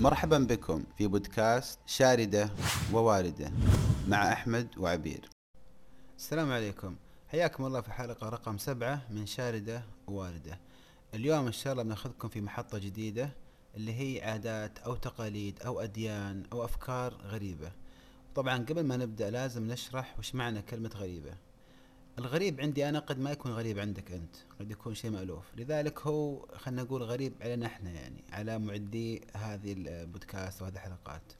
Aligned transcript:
مرحبا 0.00 0.38
بكم 0.38 0.84
في 0.98 1.06
بودكاست 1.06 1.78
شاردة 1.86 2.50
وواردة 2.92 3.52
مع 4.08 4.32
أحمد 4.32 4.68
وعبير. 4.78 5.28
السلام 6.18 6.52
عليكم. 6.52 6.96
حياكم 7.28 7.66
الله 7.66 7.80
في 7.80 7.92
حلقة 7.92 8.28
رقم 8.28 8.58
سبعة 8.58 9.02
من 9.10 9.26
شاردة 9.26 9.82
وواردة. 10.06 10.58
اليوم 11.14 11.46
إن 11.46 11.52
شاء 11.52 11.72
الله 11.72 11.82
بناخذكم 11.82 12.28
في 12.28 12.40
محطة 12.40 12.78
جديدة 12.78 13.30
اللي 13.76 13.92
هي 13.92 14.30
عادات 14.30 14.78
أو 14.78 14.94
تقاليد 14.94 15.62
أو 15.62 15.80
أديان 15.80 16.42
أو 16.52 16.64
أفكار 16.64 17.14
غريبة. 17.14 17.72
طبعا 18.34 18.58
قبل 18.58 18.84
ما 18.86 18.96
نبدأ 18.96 19.30
لازم 19.30 19.68
نشرح 19.68 20.18
وش 20.18 20.34
معنى 20.34 20.62
كلمة 20.62 20.90
غريبة. 20.94 21.34
الغريب 22.18 22.60
عندي 22.60 22.88
أنا 22.88 22.98
قد 22.98 23.18
ما 23.18 23.30
يكون 23.30 23.52
غريب 23.52 23.78
عندك 23.78 24.12
أنت 24.12 24.36
قد 24.60 24.70
يكون 24.70 24.94
شيء 24.94 25.10
مألوف. 25.10 25.44
لذلك 25.56 26.00
هو 26.00 26.46
خلينا 26.56 26.82
نقول 26.82 27.02
غريب 27.02 27.32
علينا 27.40 27.66
إحنا 27.66 27.90
يعني 27.90 28.24
على 28.32 28.58
معدي 28.58 29.22
هذه 29.36 29.72
البودكاست 29.72 30.62
وهذه 30.62 30.74
الحلقات. 30.74 31.32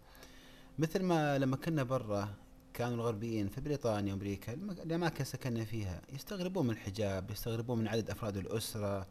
مثل 0.79 1.03
ما 1.03 1.39
لما 1.39 1.57
كنا 1.57 1.83
برا 1.83 2.35
كانوا 2.75 2.95
الغربيين 2.95 3.49
في 3.49 3.61
بريطانيا 3.61 4.13
وأمريكا 4.13 4.53
الأماكن 4.53 5.25
سكننا 5.25 5.65
فيها 5.65 6.03
يستغربون 6.13 6.67
من 6.67 6.71
الحجاب 6.73 7.31
يستغربون 7.31 7.79
من 7.79 7.89
عدد 7.89 8.11
أفراد 8.11 8.37
الأسرة 8.37 9.07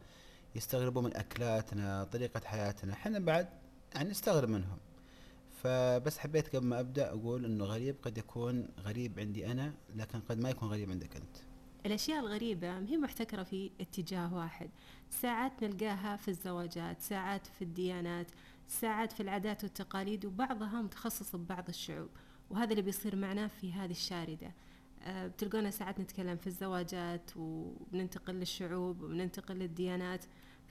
يستغربون 0.54 1.04
من 1.04 1.16
أكلاتنا 1.16 2.04
طريقة 2.04 2.40
حياتنا. 2.44 2.92
إحنا 2.92 3.18
بعد 3.18 3.48
يعني 3.94 4.10
نستغرب 4.10 4.48
منهم. 4.48 4.78
فبس 5.62 6.18
حبيت 6.18 6.56
قبل 6.56 6.66
ما 6.66 6.80
أبدأ 6.80 7.08
أقول 7.08 7.44
إنه 7.44 7.64
غريب 7.64 7.96
قد 8.02 8.18
يكون 8.18 8.68
غريب 8.84 9.18
عندي 9.18 9.52
أنا 9.52 9.72
لكن 9.96 10.20
قد 10.20 10.38
ما 10.38 10.50
يكون 10.50 10.68
غريب 10.68 10.90
عندك 10.90 11.16
أنت. 11.16 11.53
الأشياء 11.86 12.20
الغريبة 12.20 12.78
هي 12.78 12.96
محتكرة 12.96 13.42
في 13.42 13.70
اتجاه 13.80 14.34
واحد. 14.34 14.70
ساعات 15.10 15.64
نلقاها 15.64 16.16
في 16.16 16.28
الزواجات 16.28 17.00
ساعات 17.00 17.46
في 17.46 17.62
الديانات 17.62 18.26
ساعات 18.68 19.12
في 19.12 19.20
العادات 19.20 19.64
والتقاليد 19.64 20.24
وبعضها 20.24 20.82
متخصص 20.82 21.36
ببعض 21.36 21.68
الشعوب. 21.68 22.08
وهذا 22.50 22.70
اللي 22.70 22.82
بيصير 22.82 23.16
معنا 23.16 23.48
في 23.48 23.72
هذه 23.72 23.90
الشاردة. 23.90 24.52
أه 25.02 25.26
بتلقونا 25.26 25.70
ساعات 25.70 26.00
نتكلم 26.00 26.36
في 26.36 26.46
الزواجات 26.46 27.30
وبننتقل 27.36 28.34
للشعوب 28.34 29.02
وبننتقل 29.02 29.54
للديانات. 29.54 30.24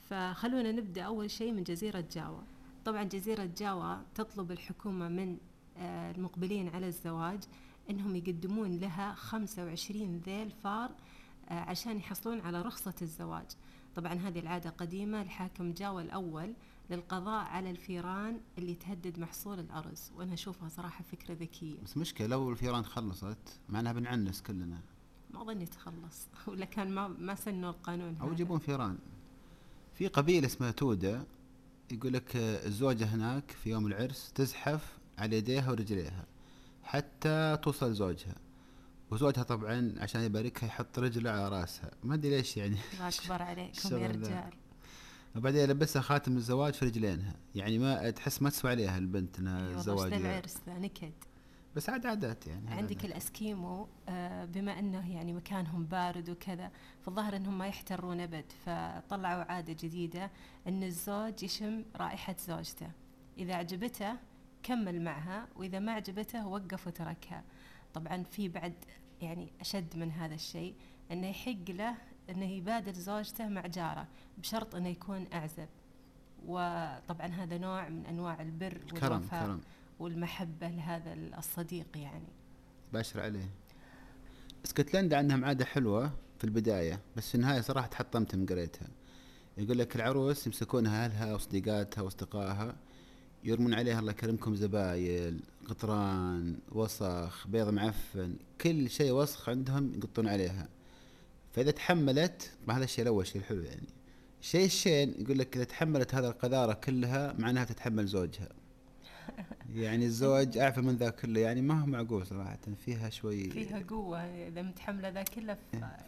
فخلونا 0.09 0.71
نبدأ 0.71 1.03
أول 1.03 1.31
شيء 1.31 1.51
من 1.51 1.63
جزيرة 1.63 2.05
جاوا 2.11 2.41
طبعا 2.85 3.03
جزيرة 3.03 3.49
جاوا 3.57 3.95
تطلب 4.15 4.51
الحكومة 4.51 5.09
من 5.09 5.37
أه 5.77 6.11
المقبلين 6.11 6.67
على 6.69 6.87
الزواج 6.87 7.39
إنهم 7.89 8.15
يقدمون 8.15 8.79
لها 8.79 9.13
25 9.13 10.17
ذيل 10.25 10.51
فار 10.51 10.91
آه، 11.49 11.53
عشان 11.53 11.97
يحصلون 11.97 12.41
على 12.41 12.61
رخصة 12.61 12.93
الزواج. 13.01 13.45
طبعا 13.95 14.13
هذه 14.13 14.39
العادة 14.39 14.69
قديمة 14.69 15.21
الحاكم 15.21 15.73
جاوا 15.73 16.01
الأول 16.01 16.53
للقضاء 16.89 17.45
على 17.45 17.71
الفيران 17.71 18.39
اللي 18.57 18.75
تهدد 18.75 19.19
محصول 19.19 19.59
الأرز 19.59 20.11
وأنا 20.15 20.33
أشوفها 20.33 20.69
صراحة 20.69 21.03
فكرة 21.11 21.33
ذكية. 21.33 21.75
بس 21.83 21.97
مشكلة 21.97 22.27
لو 22.27 22.51
الفيران 22.51 22.85
خلصت 22.85 23.59
معناها 23.69 23.93
بنعنس 23.93 24.41
كلنا. 24.41 24.81
ما 25.33 25.41
أظن 25.41 25.65
تخلص 25.65 26.27
ولا 26.47 26.65
كان 26.65 26.91
ما 26.91 27.07
ما 27.07 27.35
سنوا 27.35 27.69
القانون 27.69 28.17
أو 28.21 28.31
يجيبون 28.31 28.59
فيران. 28.59 28.97
في 29.93 30.07
قبيلة 30.07 30.47
اسمها 30.47 30.71
تودا 30.71 31.25
يقول 31.91 32.13
لك 32.13 32.35
الزوجة 32.35 33.05
هناك 33.05 33.51
في 33.51 33.69
يوم 33.69 33.87
العرس 33.87 34.31
تزحف 34.35 34.97
على 35.17 35.37
يديها 35.37 35.71
ورجليها. 35.71 36.25
حتى 36.83 37.57
توصل 37.61 37.93
زوجها. 37.93 38.35
وزوجها 39.11 39.43
طبعا 39.43 39.95
عشان 39.97 40.21
يباركها 40.21 40.67
يحط 40.67 40.99
رجله 40.99 41.31
على 41.31 41.49
راسها. 41.49 41.91
ما 42.03 42.13
أدري 42.13 42.29
ليش 42.29 42.57
يعني. 42.57 42.77
الله 42.93 43.07
أكبر 43.19 43.41
عليكم 43.41 43.97
يا 43.97 44.07
رجال. 44.07 44.53
وبعدين 45.35 45.61
يلبسها 45.61 46.01
خاتم 46.01 46.37
الزواج 46.37 46.73
في 46.73 46.85
رجلينها. 46.85 47.33
يعني 47.55 47.79
ما 47.79 48.09
تحس 48.09 48.41
ما 48.41 48.49
تسوى 48.49 48.71
عليها 48.71 48.97
البنت 48.97 49.39
انها 49.39 49.71
الزواج 49.71 50.13
العرس 50.13 50.57
ذا 50.67 50.79
نكد. 50.79 51.13
بس 51.75 51.89
عاد 51.89 52.05
عادات 52.05 52.47
يعني 52.47 52.69
عندك 52.69 52.97
عادات. 52.97 53.05
الأسكيمو 53.05 53.87
آه، 54.09 54.45
بما 54.45 54.79
إنه 54.79 55.11
يعني 55.11 55.33
مكانهم 55.33 55.85
بارد 55.85 56.29
وكذا 56.29 56.71
فالظاهر 57.05 57.35
إنهم 57.35 57.57
ما 57.57 57.67
يحترون 57.67 58.19
أبد 58.19 58.45
فطلعوا 58.65 59.51
عادة 59.51 59.73
جديدة 59.73 60.31
إن 60.67 60.83
الزوج 60.83 61.43
يشم 61.43 61.83
رائحة 61.95 62.35
زوجته. 62.47 62.91
إذا 63.37 63.53
عجبته 63.55 64.13
كمل 64.63 65.01
معها 65.01 65.47
وإذا 65.55 65.79
ما 65.79 65.91
عجبته 65.91 66.47
وقف 66.47 66.87
وتركها. 66.87 67.43
طبعا 67.93 68.23
في 68.23 68.49
بعد 68.49 68.73
يعني 69.21 69.49
أشد 69.61 69.97
من 69.97 70.11
هذا 70.11 70.35
الشيء 70.35 70.75
أنه 71.11 71.27
يحق 71.27 71.69
له 71.69 71.95
أنه 72.29 72.45
يبادل 72.45 72.93
زوجته 72.93 73.47
مع 73.47 73.67
جاره 73.67 74.07
بشرط 74.37 74.75
أنه 74.75 74.89
يكون 74.89 75.27
أعزب. 75.33 75.67
وطبعا 76.45 77.27
هذا 77.27 77.57
نوع 77.57 77.89
من 77.89 78.05
أنواع 78.05 78.41
البر 78.41 78.81
والوفاء 78.93 79.45
كرم. 79.45 79.61
والمحبة 79.99 80.67
لهذا 80.67 81.13
الصديق 81.13 81.87
يعني. 81.95 82.27
باشر 82.93 83.19
عليه. 83.19 83.49
اسكتلندا 84.65 85.17
عندهم 85.17 85.45
عادة 85.45 85.65
حلوة 85.65 86.11
في 86.37 86.43
البداية 86.43 86.99
بس 87.15 87.29
في 87.29 87.35
النهاية 87.35 87.61
صراحة 87.61 87.87
تحطمت 87.87 88.35
من 88.35 88.45
قريتها. 88.45 88.87
يقول 89.57 89.79
لك 89.79 89.95
العروس 89.95 90.47
يمسكونها 90.47 91.05
أهلها 91.05 91.35
وصديقاتها 91.35 92.01
وأصدقائها 92.01 92.75
يرمون 93.43 93.73
عليها 93.73 93.99
الله 93.99 94.11
يكرمكم 94.11 94.55
زبايل 94.55 95.39
قطران 95.67 96.55
وسخ 96.71 97.47
بيض 97.47 97.69
معفن 97.69 98.35
كل 98.61 98.89
شيء 98.89 99.11
وسخ 99.11 99.49
عندهم 99.49 99.93
يقطون 99.93 100.27
عليها. 100.27 100.67
فإذا 101.53 101.71
تحملت 101.71 102.51
ما 102.67 102.77
هذا 102.77 102.83
الشيء 102.83 103.01
الأول 103.01 103.27
شيء 103.27 103.41
الحلو 103.41 103.61
يعني. 103.61 103.87
الشيء 104.41 104.65
الشين 104.65 105.15
يقول 105.19 105.39
لك 105.39 105.55
إذا 105.55 105.63
تحملت 105.63 106.15
هذا 106.15 106.27
القذارة 106.27 106.73
كلها 106.73 107.35
معناها 107.39 107.63
تتحمل 107.63 108.05
زوجها. 108.05 108.49
يعني 109.75 110.05
الزوج 110.05 110.57
أعفى 110.57 110.81
من 110.81 110.95
ذا 110.95 111.09
كله 111.09 111.39
يعني 111.39 111.61
ما 111.61 111.81
هو 111.81 111.85
معقول 111.85 112.27
صراحة 112.27 112.59
فيها 112.85 113.09
شوي 113.09 113.49
فيها 113.49 113.83
قوة 113.89 114.19
إذا 114.19 114.61
متحملة 114.61 115.09
ذا 115.09 115.23
كله 115.23 115.57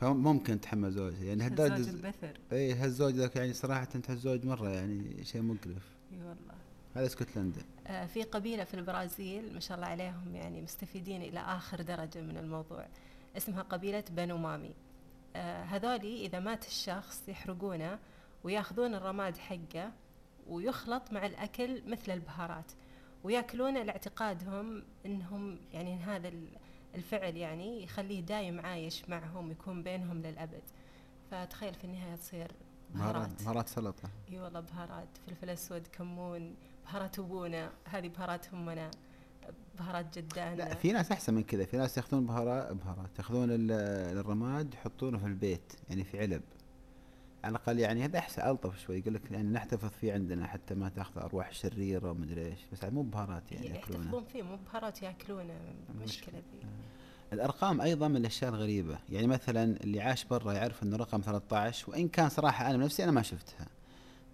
فممكن 0.01 0.61
تحمل 0.61 0.91
زوجها. 0.91 1.23
يعني 1.23 1.43
هالدرجة 1.43 1.81
زوج 1.81 1.95
البثر. 1.95 2.39
اي 2.51 2.73
هالزوج 2.73 3.13
ذاك 3.13 3.35
يعني 3.35 3.53
صراحة 3.53 3.87
انت 3.95 4.09
هالزوج 4.09 4.45
مرة 4.45 4.69
يعني 4.69 5.23
شيء 5.23 5.41
مقرف. 5.41 5.95
إي 6.11 6.17
والله. 6.17 6.64
هذا 6.95 7.05
اسكتلندا. 7.05 7.61
آه 7.87 8.05
في 8.05 8.23
قبيلة 8.23 8.63
في 8.63 8.73
البرازيل 8.73 9.53
ما 9.53 9.59
شاء 9.59 9.77
الله 9.77 9.87
عليهم 9.87 10.35
يعني 10.35 10.61
مستفيدين 10.61 11.21
إلى 11.21 11.39
آخر 11.39 11.81
درجة 11.81 12.21
من 12.21 12.37
الموضوع 12.37 12.85
اسمها 13.37 13.61
قبيلة 13.61 14.03
بنو 14.09 14.37
مامي 14.37 14.73
آه 15.35 15.63
هذولي 15.63 16.25
إذا 16.25 16.39
مات 16.39 16.67
الشخص 16.67 17.29
يحرقونه 17.29 17.99
ويأخذون 18.43 18.95
الرماد 18.95 19.37
حقه 19.37 19.91
ويخلط 20.47 21.11
مع 21.11 21.25
الأكل 21.25 21.81
مثل 21.87 22.11
البهارات 22.11 22.71
وياكلونه 23.23 23.83
لاعتقادهم 23.83 24.83
إنهم 25.05 25.59
يعني 25.73 25.95
هذا 25.95 26.31
الفعل 26.95 27.37
يعني 27.37 27.83
يخليه 27.83 28.21
دايم 28.21 28.59
عايش 28.59 29.09
معهم 29.09 29.51
يكون 29.51 29.83
بينهم 29.83 30.21
للأبد. 30.21 30.63
فتخيل 31.31 31.73
في 31.73 31.83
النهاية 31.83 32.15
تصير 32.15 32.51
بهارات. 32.93 33.43
بهارات 33.43 33.69
سلطة. 33.69 34.09
إي 34.31 34.39
والله 34.39 34.59
بهارات 34.59 35.07
فلفل 35.27 35.49
أسود 35.49 35.87
كمون 35.87 36.55
بهارات 36.85 37.19
أبونا 37.19 37.71
هذه 37.85 38.07
بهارات 38.07 38.45
أمنا 38.53 38.91
بهارات 39.79 40.17
جدان 40.19 40.57
لا 40.57 40.75
في 40.75 40.91
ناس 40.91 41.11
أحسن 41.11 41.33
من 41.33 41.43
كذا. 41.43 41.65
في 41.65 41.77
ناس 41.77 41.97
يأخذون 41.97 42.25
بهارات 42.25 42.73
بهارات. 42.73 43.09
يأخذون 43.19 43.47
الرماد 43.51 44.73
يحطونه 44.73 45.17
في 45.17 45.25
البيت 45.25 45.73
يعني 45.89 46.03
في 46.03 46.19
علب. 46.19 46.41
على 47.43 47.51
الأقل 47.51 47.79
يعني 47.79 48.05
هذا 48.05 48.19
أحسن 48.19 48.41
ألطف 48.41 48.79
شوي. 48.79 48.99
يقول 48.99 49.13
لك 49.13 49.31
يعني 49.31 49.49
نحتفظ 49.49 49.89
فيه 49.89 50.13
عندنا 50.13 50.47
حتى 50.47 50.75
ما 50.75 50.89
تأخذ 50.89 51.21
أرواح 51.21 51.51
شريرة 51.51 52.11
ومدري 52.11 52.45
إيش. 52.45 52.59
بس 52.71 52.83
مو 52.83 53.01
بهارات 53.01 53.51
يعني 53.51 53.67
يأكلونه. 53.67 54.03
يحتفظون 54.03 54.25
فيه 54.25 54.43
مو 54.43 54.57
بهارات 54.71 55.01
يأكلونه. 55.01 55.53
المشكلة 55.89 56.37
ذي. 56.37 56.67
الأرقام 57.33 57.81
أيضا 57.81 58.07
من 58.07 58.17
الأشياء 58.17 58.51
الغريبة. 58.51 58.99
يعني 59.09 59.27
مثلا 59.27 59.63
اللي 59.63 60.01
عاش 60.01 60.25
برا 60.25 60.53
يعرف 60.53 60.83
إنه 60.83 60.97
رقم 60.97 61.21
13 61.21 61.91
وإن 61.91 62.07
كان 62.07 62.29
صراحة 62.29 62.69
أنا 62.69 62.77
بنفسي 62.77 63.03
أنا 63.03 63.11
ما 63.11 63.21
شفتها. 63.21 63.67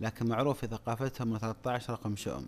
لكن 0.01 0.28
معروف 0.28 0.59
في 0.59 0.67
ثقافتهم 0.67 1.29
انه 1.29 1.39
13 1.39 1.94
رقم 1.94 2.16
شؤم. 2.16 2.45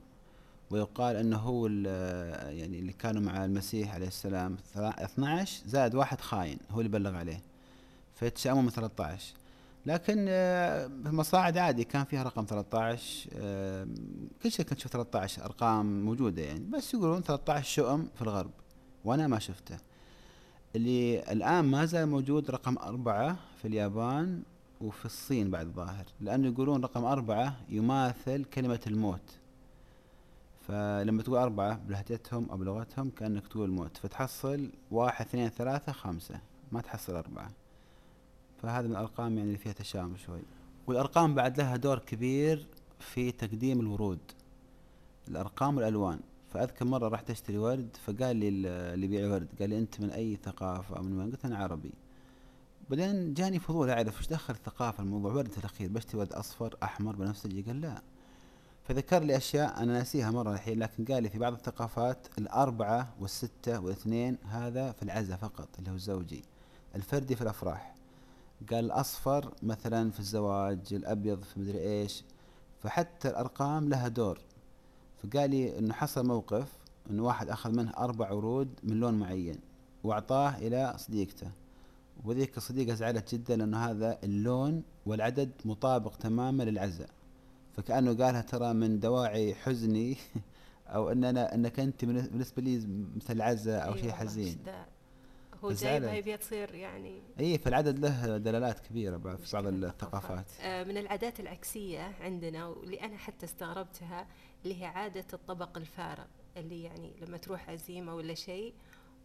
ويقال 0.71 1.15
إنه 1.15 1.37
هو 1.37 1.67
يعني 1.67 2.79
اللي 2.79 2.93
كانوا 2.93 3.21
مع 3.21 3.45
المسيح 3.45 3.93
عليه 3.93 4.07
السلام. 4.07 4.57
12 4.75 5.63
زائد 5.67 5.95
واحد 5.95 6.21
خاين 6.21 6.57
هو 6.71 6.79
اللي 6.79 6.91
بلغ 6.91 7.15
عليه. 7.15 7.41
فيتشائموا 8.15 8.61
من 8.61 8.69
13 8.69 9.33
لكن 9.85 10.25
آه، 10.29 10.87
في 10.87 11.09
المصاعد 11.09 11.57
عادي 11.57 11.83
كان 11.83 12.03
فيها 12.03 12.23
رقم 12.23 12.45
13 12.45 13.29
آه، 13.33 13.87
كل 14.43 14.51
شيء 14.51 14.65
كنت 14.65 14.77
تشوف 14.79 14.91
13 14.91 15.45
أرقام 15.45 16.05
موجودة 16.05 16.41
يعني. 16.41 16.59
بس 16.59 16.93
يقولون 16.93 17.21
13 17.21 17.69
شؤم 17.69 18.07
في 18.15 18.21
الغرب 18.21 18.51
وأنا 19.05 19.27
ما 19.27 19.39
شفته. 19.39 19.77
اللي 20.75 21.19
الآن 21.31 21.65
ما 21.65 21.85
زال 21.85 22.09
موجود 22.09 22.51
رقم 22.51 22.77
أربعة 22.77 23.35
في 23.61 23.67
اليابان. 23.67 24.43
وفي 24.81 25.05
الصين 25.05 25.51
بعد 25.51 25.67
ظاهر 25.67 26.05
لأنه 26.21 26.47
يقولون 26.47 26.83
رقم 26.83 27.05
أربعة 27.05 27.55
يماثل 27.69 28.43
كلمة 28.43 28.79
الموت. 28.87 29.37
فلما 30.67 31.23
تقول 31.23 31.37
أربعة 31.37 31.77
بلهجتهم 31.87 32.49
أو 32.49 32.57
بلغتهم 32.57 33.09
كأنك 33.09 33.47
تقول 33.47 33.69
موت 33.69 33.97
فتحصل 33.97 34.69
واحد 34.91 35.25
اثنين 35.25 35.49
ثلاثة 35.49 35.91
خمسة. 35.91 36.39
ما 36.71 36.81
تحصل 36.81 37.15
أربعة. 37.15 37.51
فهذا 38.61 38.87
من 38.87 38.91
الأرقام 38.91 39.37
يعني 39.37 39.47
اللي 39.47 39.57
فيها 39.57 39.73
تشاؤم 39.73 40.17
شوي. 40.17 40.41
والأرقام 40.87 41.35
بعد 41.35 41.57
لها 41.57 41.75
دور 41.75 41.99
كبير 41.99 42.67
في 42.99 43.31
تقديم 43.31 43.79
الورود. 43.79 44.19
الأرقام 45.27 45.77
والألوان. 45.77 46.19
فأذكر 46.53 46.85
مرة 46.85 47.07
رحت 47.07 47.29
أشتري 47.29 47.57
ورد 47.57 47.97
فقال 48.05 48.35
لي 48.35 48.49
ال- 48.49 48.65
اللي 48.65 49.05
يبيع 49.05 49.33
ورد 49.33 49.47
قال 49.59 49.69
لي 49.69 49.77
أنت 49.77 50.01
من 50.01 50.09
أي 50.09 50.37
ثقافة؟ 50.43 50.97
أو 50.97 51.03
من 51.03 51.19
وين؟ 51.19 51.31
قلت 51.31 51.45
أنا 51.45 51.57
عربي. 51.57 51.91
بعدين 52.89 53.33
جاني 53.33 53.59
فضول 53.59 53.89
أعرف 53.89 54.19
وش 54.19 54.27
دخل 54.27 54.53
الثقافة 54.53 55.03
الموضوع؟ 55.03 55.33
ورد 55.33 55.51
الأخير 55.57 55.89
بشتري 55.89 56.17
ورد 56.17 56.33
أصفر 56.33 56.77
أحمر 56.83 57.15
بنفسجي 57.15 57.61
قال 57.61 57.81
لا. 57.81 58.01
فذكر 58.83 59.19
لي 59.19 59.37
أشياء 59.37 59.83
أنا 59.83 59.93
ناسيها 59.93 60.31
مرة 60.31 60.53
الحين 60.53 60.79
لكن 60.79 61.05
قال 61.05 61.23
لي 61.23 61.29
في 61.29 61.39
بعض 61.39 61.53
الثقافات 61.53 62.27
الأربعة 62.37 63.13
والستة 63.19 63.79
والاثنين 63.79 64.37
هذا 64.45 64.91
في 64.91 65.03
العزاء 65.03 65.37
فقط 65.37 65.69
اللي 65.79 65.91
هو 65.91 65.95
الزوجي. 65.95 66.43
الفردي 66.95 67.35
في 67.35 67.41
الأفراح. 67.41 67.95
قال 68.71 68.85
الاصفر 68.85 69.53
مثلا 69.63 70.11
في 70.11 70.19
الزواج 70.19 70.93
الأبيض 70.93 71.43
في 71.43 71.59
مدري 71.59 71.79
إيش. 71.79 72.23
فحتى 72.79 73.29
الأرقام 73.29 73.89
لها 73.89 74.07
دور. 74.07 74.39
فقال 75.23 75.49
لي 75.49 75.79
إنه 75.79 75.93
حصل 75.93 76.27
موقف 76.27 76.67
إنه 77.09 77.23
واحد 77.23 77.49
أخذ 77.49 77.71
منه 77.71 77.91
أربع 77.97 78.31
ورود 78.31 78.79
من 78.83 78.99
لون 78.99 79.13
معين 79.13 79.59
وأعطاه 80.03 80.57
إلى 80.57 80.95
صديقته. 80.97 81.62
وذيك 82.25 82.57
الصديقة 82.57 82.93
زعلت 82.95 83.35
جدا 83.35 83.55
لأنه 83.55 83.77
هذا 83.77 84.19
اللون 84.23 84.83
والعدد 85.05 85.51
مطابق 85.65 86.15
تماما 86.15 86.63
للعزاء. 86.63 87.09
فكأنه 87.73 88.13
قالها 88.25 88.41
ترى 88.41 88.73
من 88.73 88.99
دواعي 88.99 89.55
حزني 89.55 90.17
أو 90.87 91.09
ان 91.11 91.23
أنا 91.23 91.55
أنك 91.55 91.79
أنت 91.79 92.05
من- 92.05 92.21
بالنسبة 92.21 92.61
لي 92.61 92.87
مثل 93.15 93.41
عزاء 93.41 93.87
أو 93.87 93.93
أي 93.93 93.99
شيء 94.01 94.11
حزين؟ 94.11 94.57
هو. 95.63 95.71
جايبها 95.71 96.13
يبي 96.13 96.37
تصير 96.37 96.75
يعني. 96.75 97.21
إي 97.39 97.57
فالعدد 97.57 97.99
له 97.99 98.37
دلالات 98.37 98.79
كبيرة 98.79 99.17
بعد 99.17 99.37
في 99.39 99.53
بعض 99.53 99.67
الثقافات. 99.67 100.45
آه، 100.61 100.83
من 100.83 100.97
العادات 100.97 101.39
العكسية 101.39 102.11
عندنا 102.21 102.65
واللي 102.67 103.01
أنا 103.01 103.17
حتى 103.17 103.45
استغربتها 103.45 104.27
اللي 104.63 104.81
هي 104.81 104.85
عادة 104.85 105.25
الطبق 105.33 105.77
الفارغ 105.77 106.25
اللي 106.57 106.83
يعني 106.83 107.13
لما 107.21 107.37
تروح 107.37 107.69
عزيمة 107.69 108.15
ولا 108.15 108.33
شيء 108.33 108.73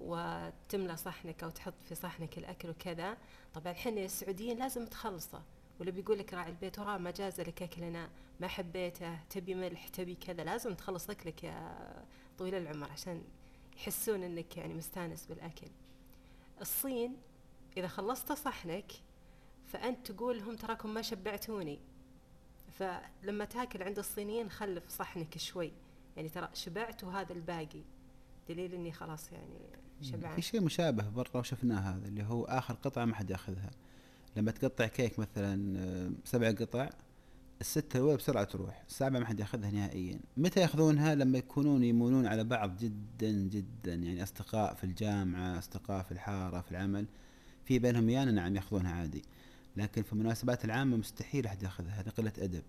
وتملى 0.00 0.96
صحنك 0.96 1.42
أو 1.42 1.50
تحط 1.50 1.74
في 1.88 1.94
صحنك 1.94 2.38
الأكل 2.38 2.70
وكذا. 2.70 3.16
طبعا 3.54 3.72
إحنا 3.72 4.04
السعوديين 4.04 4.58
لازم 4.58 4.86
تخلصه. 4.86 5.42
ولا 5.80 5.90
بيقول 5.90 6.18
لك 6.18 6.34
راعي 6.34 6.50
البيت 6.50 6.78
وراه 6.78 6.98
ما 6.98 7.10
جاز 7.10 7.40
لك 7.40 7.62
أكلنا 7.62 8.10
ما 8.40 8.48
حبيته 8.48 9.18
تبي 9.30 9.54
ملح 9.54 9.88
تبي 9.88 10.14
كذا. 10.14 10.44
لازم 10.44 10.74
تخلص 10.74 11.10
أكلك 11.10 11.44
يا 11.44 11.76
طويل 12.38 12.54
العمر 12.54 12.90
عشان 12.90 13.22
يحسون 13.76 14.22
إنك 14.22 14.56
يعني 14.56 14.74
مستانس 14.74 15.26
بالأكل. 15.26 15.66
الصين 16.60 17.16
إذا 17.76 17.88
خلصت 17.88 18.32
صحنك 18.32 18.92
فأنت 19.66 20.10
تقول 20.12 20.38
لهم 20.38 20.56
تراكم 20.56 20.94
ما 20.94 21.02
شبعتوني. 21.02 21.78
فلما 22.72 23.44
تأكل 23.44 23.82
عند 23.82 23.98
الصينيين 23.98 24.50
خلف 24.50 24.88
صحنك 24.90 25.38
شوي. 25.38 25.72
يعني 26.16 26.28
ترى 26.28 26.48
شبعت 26.54 27.04
وهذا 27.04 27.32
الباقي. 27.32 27.82
دليل 28.48 28.74
إني 28.74 28.92
خلاص 28.92 29.32
يعني 29.32 29.58
شبعان. 30.02 30.36
في 30.36 30.42
شيء 30.42 30.60
مشابه 30.60 31.08
برا 31.08 31.36
وشفناه 31.36 31.80
هذا 31.80 32.08
اللي 32.08 32.22
هو 32.22 32.44
آخر 32.44 32.74
قطعة 32.74 33.04
ما 33.04 33.14
حد 33.14 33.30
ياخذها. 33.30 33.70
لما 34.36 34.50
تقطع 34.50 34.86
كيك 34.86 35.18
مثلا 35.18 35.78
آه، 35.78 36.10
سبع 36.24 36.50
قطع 36.50 36.90
الستة 37.60 37.96
الأولى 37.96 38.16
بسرعة 38.16 38.44
تروح 38.44 38.84
السابعة 38.88 39.20
ما 39.20 39.26
حد 39.26 39.40
ياخذها 39.40 39.70
نهائيا. 39.70 40.20
متى 40.36 40.60
ياخذونها؟ 40.60 41.14
لما 41.14 41.38
يكونون 41.38 41.84
يمونون 41.84 42.26
على 42.26 42.44
بعض 42.44 42.76
جدا 42.76 43.30
جدا 43.30 43.94
يعني 43.94 44.22
أصدقاء 44.22 44.74
في 44.74 44.84
الجامعة 44.84 45.58
أصدقاء 45.58 46.02
في 46.02 46.12
الحارة 46.12 46.60
في 46.60 46.70
العمل. 46.70 47.06
في 47.64 47.78
بينهم 47.78 48.04
ميانة 48.04 48.30
نعم 48.30 48.56
ياخذونها 48.56 48.92
عادي. 48.92 49.22
لكن 49.76 50.02
في 50.02 50.12
المناسبات 50.12 50.64
العامة 50.64 50.96
مستحيل 50.96 51.46
أحد 51.46 51.62
ياخذها 51.62 52.00
هذه 52.00 52.08
قلة 52.08 52.32
أدب. 52.38 52.62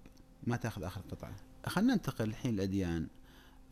ما 0.43 0.55
تاخذ 0.55 0.83
آخر 0.83 1.01
قطعة. 1.01 1.35
خلينا 1.65 1.93
ننتقل 1.93 2.25
الحين 2.25 2.53
للأديان 2.53 3.07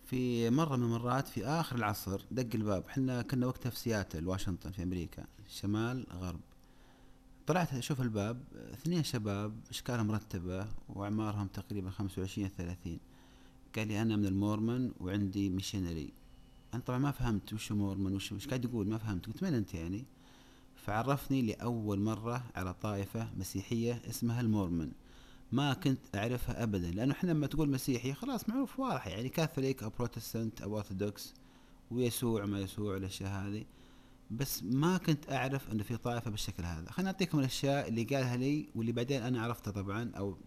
في 0.09 0.49
مرة 0.49 0.75
من 0.75 0.83
المرات 0.83 1.27
في 1.27 1.45
آخر 1.45 1.75
العصر 1.75 2.21
دق 2.31 2.55
الباب. 2.55 2.83
إحنا 2.85 3.21
كنا 3.21 3.47
وقتها 3.47 3.69
في 3.69 3.79
سياتل 3.79 4.27
واشنطن 4.27 4.71
في 4.71 4.83
أمريكا 4.83 5.25
شمال 5.49 6.05
غرب. 6.11 6.39
طلعت 7.47 7.73
أشوف 7.73 8.01
الباب 8.01 8.41
اثنين 8.73 9.03
شباب 9.03 9.53
أشكالهم 9.69 10.07
مرتبة 10.07 10.67
وأعمارهم 10.89 11.47
تقريبا 11.47 11.89
خمسة 11.89 12.21
وعشرين 12.21 12.47
ثلاثين. 12.57 12.99
قال 13.75 13.87
لي 13.87 14.01
أنا 14.01 14.15
من 14.15 14.25
المورمن 14.25 14.91
وعندي 14.99 15.49
missionary. 15.49 16.13
أنا 16.73 16.81
طبعا 16.81 16.99
ما 16.99 17.11
فهمت 17.11 17.53
وش 17.53 17.71
مورمن 17.71 18.15
وش 18.15 18.31
وش 18.31 18.47
قاعد 18.47 18.65
يقول 18.65 18.87
ما 18.87 18.97
فهمت. 18.97 19.25
قلت 19.25 19.43
من 19.43 19.53
أنت 19.53 19.73
يعني؟ 19.73 20.05
فعرفني 20.75 21.41
لأول 21.41 21.99
مرة 21.99 22.43
على 22.55 22.73
طائفة 22.73 23.27
مسيحية 23.37 24.01
اسمها 24.09 24.41
المورمن. 24.41 24.91
ما 25.51 25.73
كنت 25.73 26.15
أعرفها 26.15 26.63
أبدا 26.63 26.91
لأنه 26.91 27.13
إحنا 27.13 27.31
لما 27.31 27.47
تقول 27.47 27.69
مسيحي 27.69 28.13
خلاص 28.13 28.49
معروف 28.49 28.79
واضح 28.79 29.07
يعني 29.07 29.29
كاثوليك 29.29 29.83
أو 29.83 29.89
بروتستانت 29.89 30.61
أو 30.61 30.77
أرثوذكس 30.77 31.33
ويسوع 31.91 32.45
ما 32.45 32.59
يسوع 32.59 32.97
الأشياء 32.97 33.31
هذه. 33.31 33.65
بس 34.31 34.63
ما 34.63 34.97
كنت 34.97 35.31
أعرف 35.31 35.71
إنه 35.71 35.83
في 35.83 35.97
طائفة 35.97 36.31
بالشكل 36.31 36.63
هذا. 36.63 36.91
خليني 36.91 37.09
أعطيكم 37.09 37.39
الأشياء 37.39 37.87
اللي 37.87 38.03
قالها 38.03 38.37
لي 38.37 38.69
واللي 38.75 38.91
بعدين 38.91 39.21
أنا 39.21 39.41
عرفتها 39.41 39.71
طبعا 39.71 40.11
أو 40.17 40.37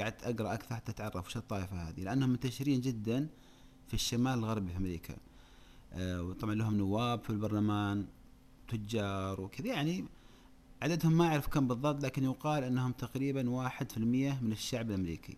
قعدت 0.00 0.22
أقرأ 0.24 0.54
أكثر 0.54 0.74
حتى 0.74 0.92
أتعرف 0.92 1.26
وش 1.26 1.36
الطائفة 1.36 1.88
هذه 1.88 2.00
لأنهم 2.00 2.30
منتشرين 2.30 2.80
جدا 2.80 3.28
في 3.88 3.94
الشمال 3.94 4.38
الغربي 4.38 4.70
في 4.70 4.76
أمريكا. 4.76 5.16
آه 5.92 6.22
وطبعا 6.22 6.54
لهم 6.54 6.76
نواب 6.76 7.24
في 7.24 7.30
البرلمان 7.30 8.06
تجار 8.68 9.40
وكذا 9.40 9.66
يعني 9.66 10.04
عددهم 10.82 11.12
ما 11.12 11.26
أعرف 11.26 11.48
كم 11.48 11.68
بالضبط 11.68 12.04
لكن 12.04 12.24
يقال 12.24 12.64
إنهم 12.64 12.92
تقريبا 12.92 13.50
واحد 13.50 13.92
في 13.92 13.96
المية 13.96 14.38
من 14.42 14.52
الشعب 14.52 14.90
الأمريكي. 14.90 15.36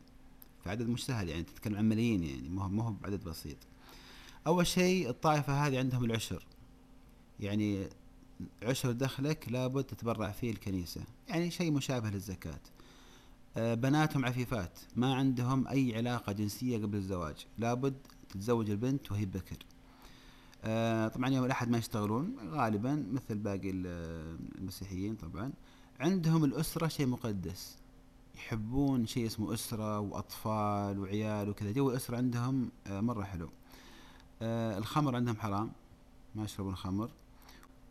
فعدد 0.65 0.89
مش 0.89 1.05
سهل 1.07 1.29
يعني 1.29 1.43
تتكلم 1.43 1.77
عن 1.77 1.89
ملايين 1.89 2.25
يعني 2.25 2.49
ما 2.49 2.65
هو 2.65 2.81
هو 2.81 2.93
بعدد 2.93 3.25
بسيط. 3.25 3.57
أول 4.47 4.67
شيء 4.67 5.09
الطائفة 5.09 5.67
هذه 5.67 5.79
عندهم 5.79 6.05
العشر. 6.05 6.47
يعني 7.41 7.89
عشر 8.63 8.93
دخلك 8.93 9.53
لابد 9.53 9.85
تتبرع 9.85 10.31
فيه 10.31 10.51
الكنيسة. 10.51 11.01
يعني 11.29 11.51
شيء 11.51 11.73
مشابه 11.73 12.11
للزكاة. 12.11 12.61
آه، 13.57 13.75
بناتهم 13.75 14.25
عفيفات. 14.25 14.79
ما 14.97 15.15
عندهم 15.15 15.69
أي 15.69 15.97
علاقة 15.97 16.33
جنسية 16.33 16.79
قبل 16.79 16.97
الزواج. 16.97 17.47
لابد 17.59 17.95
تتزوج 18.29 18.71
البنت 18.71 19.13
وهي 19.13 19.27
بكر. 19.27 19.57
آه، 20.65 21.09
طبعا 21.09 21.29
يوم 21.31 21.45
الأحد 21.45 21.69
ما 21.71 21.79
يشتغلون 21.79 22.37
غالبا 22.51 23.07
مثل 23.13 23.39
باقي 23.39 23.71
ال- 23.71 24.39
المسيحيين 24.59 25.15
طبعا. 25.17 25.53
عندهم 26.01 26.45
الأسرة 26.45 26.89
شيء 26.89 27.07
مقدس. 27.07 27.77
يحبون 28.37 29.07
شيء 29.07 29.27
اسمه 29.27 29.55
أسرة 29.55 29.99
وأطفال 30.01 30.99
وعيال 30.99 31.49
وكذا. 31.49 31.71
جو 31.73 31.91
الأسرة 31.91 32.17
عندهم 32.17 32.71
آه، 32.87 33.01
مرة 33.01 33.23
حلو. 33.25 33.49
آه، 34.43 34.79
الخمر 34.79 35.17
عندهم 35.17 35.37
حرام 35.37 35.73
ما 36.35 36.45
يشربون 36.45 36.77
خمر. 36.77 37.11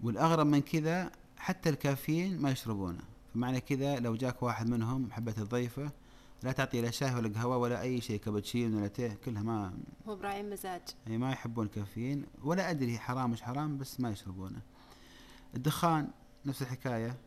والأغرب 0.04 0.46
من 0.48 0.62
كذا 0.62 1.12
حتى 1.38 1.70
الكافيين 1.70 2.42
ما 2.42 2.51
يشربونه. 2.51 3.01
فمعنى 3.34 3.60
كذا 3.62 4.00
لو 4.00 4.16
جاك 4.16 4.44
واحد 4.44 4.70
منهم 4.70 5.12
حبة 5.12 5.36
الضيفة 5.38 5.92
لا 6.44 6.52
تعطي 6.52 6.82
لا 6.82 6.92
شاي 6.92 7.16
ولا 7.16 7.30
قهوة 7.30 7.58
ولا 7.58 7.82
أي 7.82 8.02
شيء 8.02 8.20
كابتشينو 8.20 8.78
ولا 8.78 8.88
تيه 8.88 9.14
كلها 9.14 9.44
ما 9.44 9.74
هو 10.08 10.16
براعي 10.16 10.44
مزاج. 10.44 10.82
يعني 11.06 11.18
ما 11.18 11.32
يحبون 11.32 11.66
الكافيين 11.66 12.26
ولا 12.44 12.70
أدري 12.70 13.00
حرام 13.00 13.32
مش 13.32 13.42
حرام 13.42 13.78
بس 13.78 14.00
ما 14.00 14.10
يشربونه. 14.10 14.62
الدخان 15.56 16.08
نفس 16.46 16.62
الحكاية 16.62 17.18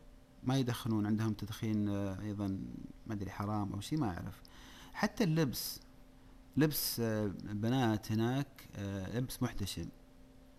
ما 0.43 0.57
يدخنون 0.57 1.05
عندهم 1.05 1.33
تدخين 1.33 1.89
آه، 1.89 2.21
أيضا 2.21 2.47
ما 3.07 3.13
أدري 3.13 3.31
حرام 3.31 3.73
أو 3.73 3.79
شيء 3.79 3.99
ما 3.99 4.07
أعرف. 4.07 4.41
حتى 4.93 5.23
اللبس 5.23 5.79
لبس 6.57 6.99
آه، 6.99 7.25
البنات 7.25 8.11
هناك 8.11 8.47
آه، 8.75 9.19
لبس 9.19 9.43
محتشم. 9.43 9.85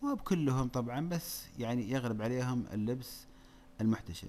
مو 0.03 0.15
بكلهم 0.15 0.69
طبعا 0.69 1.09
بس 1.09 1.45
يعني 1.59 1.91
يغلب 1.91 2.23
عليهم 2.23 2.67
اللبس 2.73 3.27
المحتشم. 3.81 4.29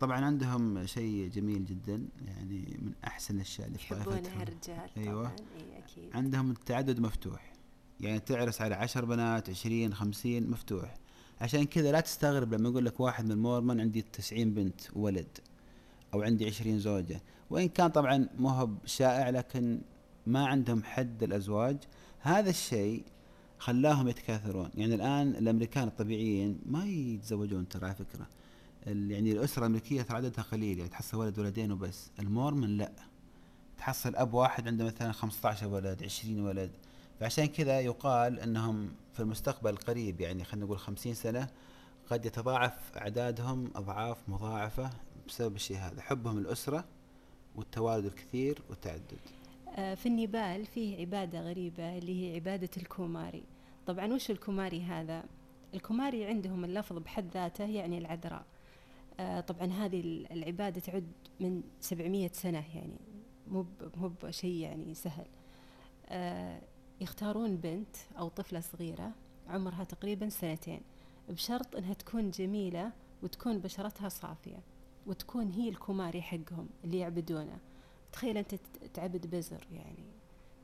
طبعا 0.00 0.24
عندهم 0.24 0.86
شيء 0.86 1.28
جميل 1.28 1.64
جدا 1.64 2.08
يعني 2.26 2.78
من 2.82 2.92
أحسن 3.04 3.36
الأشياء 3.36 3.66
اللي 3.66 3.78
في 3.78 3.94
طائفتهم 3.94 4.42
الرجال 4.42 4.90
أيوة. 4.96 5.22
طبعا 5.22 5.36
إي 5.36 5.78
أكيد. 5.78 6.16
عندهم 6.16 6.50
التعدد 6.50 7.00
مفتوح. 7.00 7.52
يعني 8.00 8.20
تعرس 8.20 8.60
على 8.60 8.74
عشر 8.74 9.04
بنات 9.04 9.50
عشرين 9.50 9.94
خمسين 9.94 10.50
مفتوح. 10.50 10.94
عشان 11.40 11.64
كذا 11.64 11.92
لا 11.92 12.00
تستغرب 12.00 12.54
لما 12.54 12.68
يقول 12.68 12.84
لك 12.84 13.00
واحد 13.00 13.24
من 13.24 13.30
المورمن 13.30 13.80
عندي 13.80 14.02
تسعين 14.02 14.54
بنت 14.54 14.80
وولد 14.96 15.38
أو 16.14 16.22
عندي 16.22 16.46
عشرين 16.46 16.78
زوجة. 16.78 17.22
وإن 17.50 17.68
كان 17.68 17.88
طبعا 17.90 18.28
ما 18.38 18.50
هو 18.50 18.70
شائع 18.84 19.30
لكن 19.30 19.80
ما 20.26 20.46
عندهم 20.46 20.82
حد 20.82 21.22
الأزواج. 21.22 21.76
هذا 22.20 22.50
الشيء 22.50 23.04
خلاهم 23.58 24.08
يتكاثرون. 24.08 24.70
يعني 24.74 24.94
الآن 24.94 25.28
الأمريكان 25.28 25.88
الطبيعيين 25.88 26.58
ما 26.66 26.86
يتزوجون 26.86 27.68
ترى 27.68 27.86
على 27.86 27.94
فكرة. 27.94 28.26
يعني 28.86 29.32
الأسرة 29.32 29.60
الامريكيه 29.60 30.02
ترى 30.02 30.16
عددها 30.16 30.44
قليل 30.44 30.78
يعني 30.78 30.90
تحصل 30.90 31.16
ولد 31.18 31.38
ولدين 31.38 31.72
وبس. 31.72 32.10
المورمن 32.18 32.76
لا. 32.76 32.92
تحصل 33.78 34.16
أب 34.16 34.34
واحد 34.34 34.66
عنده 34.68 34.84
مثلا 34.84 35.12
15 35.12 35.66
ولد 35.66 36.02
20 36.04 36.40
ولد. 36.40 36.70
فعشان 37.20 37.46
كذا 37.46 37.80
يقال 37.80 38.40
إنهم 38.40 38.90
في 39.12 39.20
المستقبل 39.20 39.70
القريب 39.70 40.20
يعني 40.20 40.44
خلينا 40.44 40.66
نقول 40.66 40.78
50 40.78 41.14
سنة 41.14 41.48
قد 42.10 42.26
يتضاعف 42.26 42.96
أعدادهم 42.96 43.70
أضعاف 43.74 44.28
مضاعفة 44.28 44.90
بسبب 45.28 45.56
الشيء 45.56 45.76
هذا. 45.76 46.02
حبهم 46.02 46.38
الأسرة 46.38 46.84
والتوالد 47.56 48.04
الكثير 48.04 48.62
والتعدد. 48.70 49.18
آه، 49.76 49.94
في 49.94 50.06
النيبال 50.06 50.66
فيه 50.66 51.00
عبادة 51.00 51.40
غريبة 51.40 51.98
اللي 51.98 52.24
هي 52.30 52.34
عبادة 52.34 52.70
الكوماري. 52.76 53.42
طبعا 53.86 54.12
وش 54.12 54.30
الكوماري 54.30 54.82
هذا؟ 54.82 55.24
الكوماري 55.74 56.24
عندهم 56.24 56.64
اللفظ 56.64 56.98
بحد 56.98 57.30
ذاته 57.34 57.64
يعني 57.64 57.98
العذراء. 57.98 58.44
طبعا 59.40 59.66
هذه 59.66 60.00
العبادة 60.30 60.80
تعد 60.80 61.12
من 61.40 61.62
700 61.80 62.30
سنة 62.32 62.64
يعني 62.74 62.98
مو 63.48 63.66
مو 63.96 64.12
بشيء 64.22 64.54
يعني 64.54 64.94
سهل. 64.94 65.26
آه، 66.08 66.60
يختارون 67.00 67.56
بنت 67.56 67.96
أو 68.18 68.28
طفلة 68.28 68.60
صغيرة 68.60 69.12
عمرها 69.48 69.84
تقريبا 69.84 70.28
سنتين 70.28 70.80
بشرط 71.28 71.76
أنها 71.76 71.94
تكون 71.94 72.30
جميلة 72.30 72.92
وتكون 73.22 73.58
بشرتها 73.58 74.08
صافية 74.08 74.62
وتكون 75.06 75.50
هي 75.50 75.68
الكوماري 75.68 76.22
حقهم 76.22 76.68
اللي 76.84 76.98
يعبدونه. 76.98 77.58
تخيل 78.12 78.36
أنت 78.36 78.54
تعبد 78.94 79.26
بزر 79.36 79.66
يعني 79.72 80.04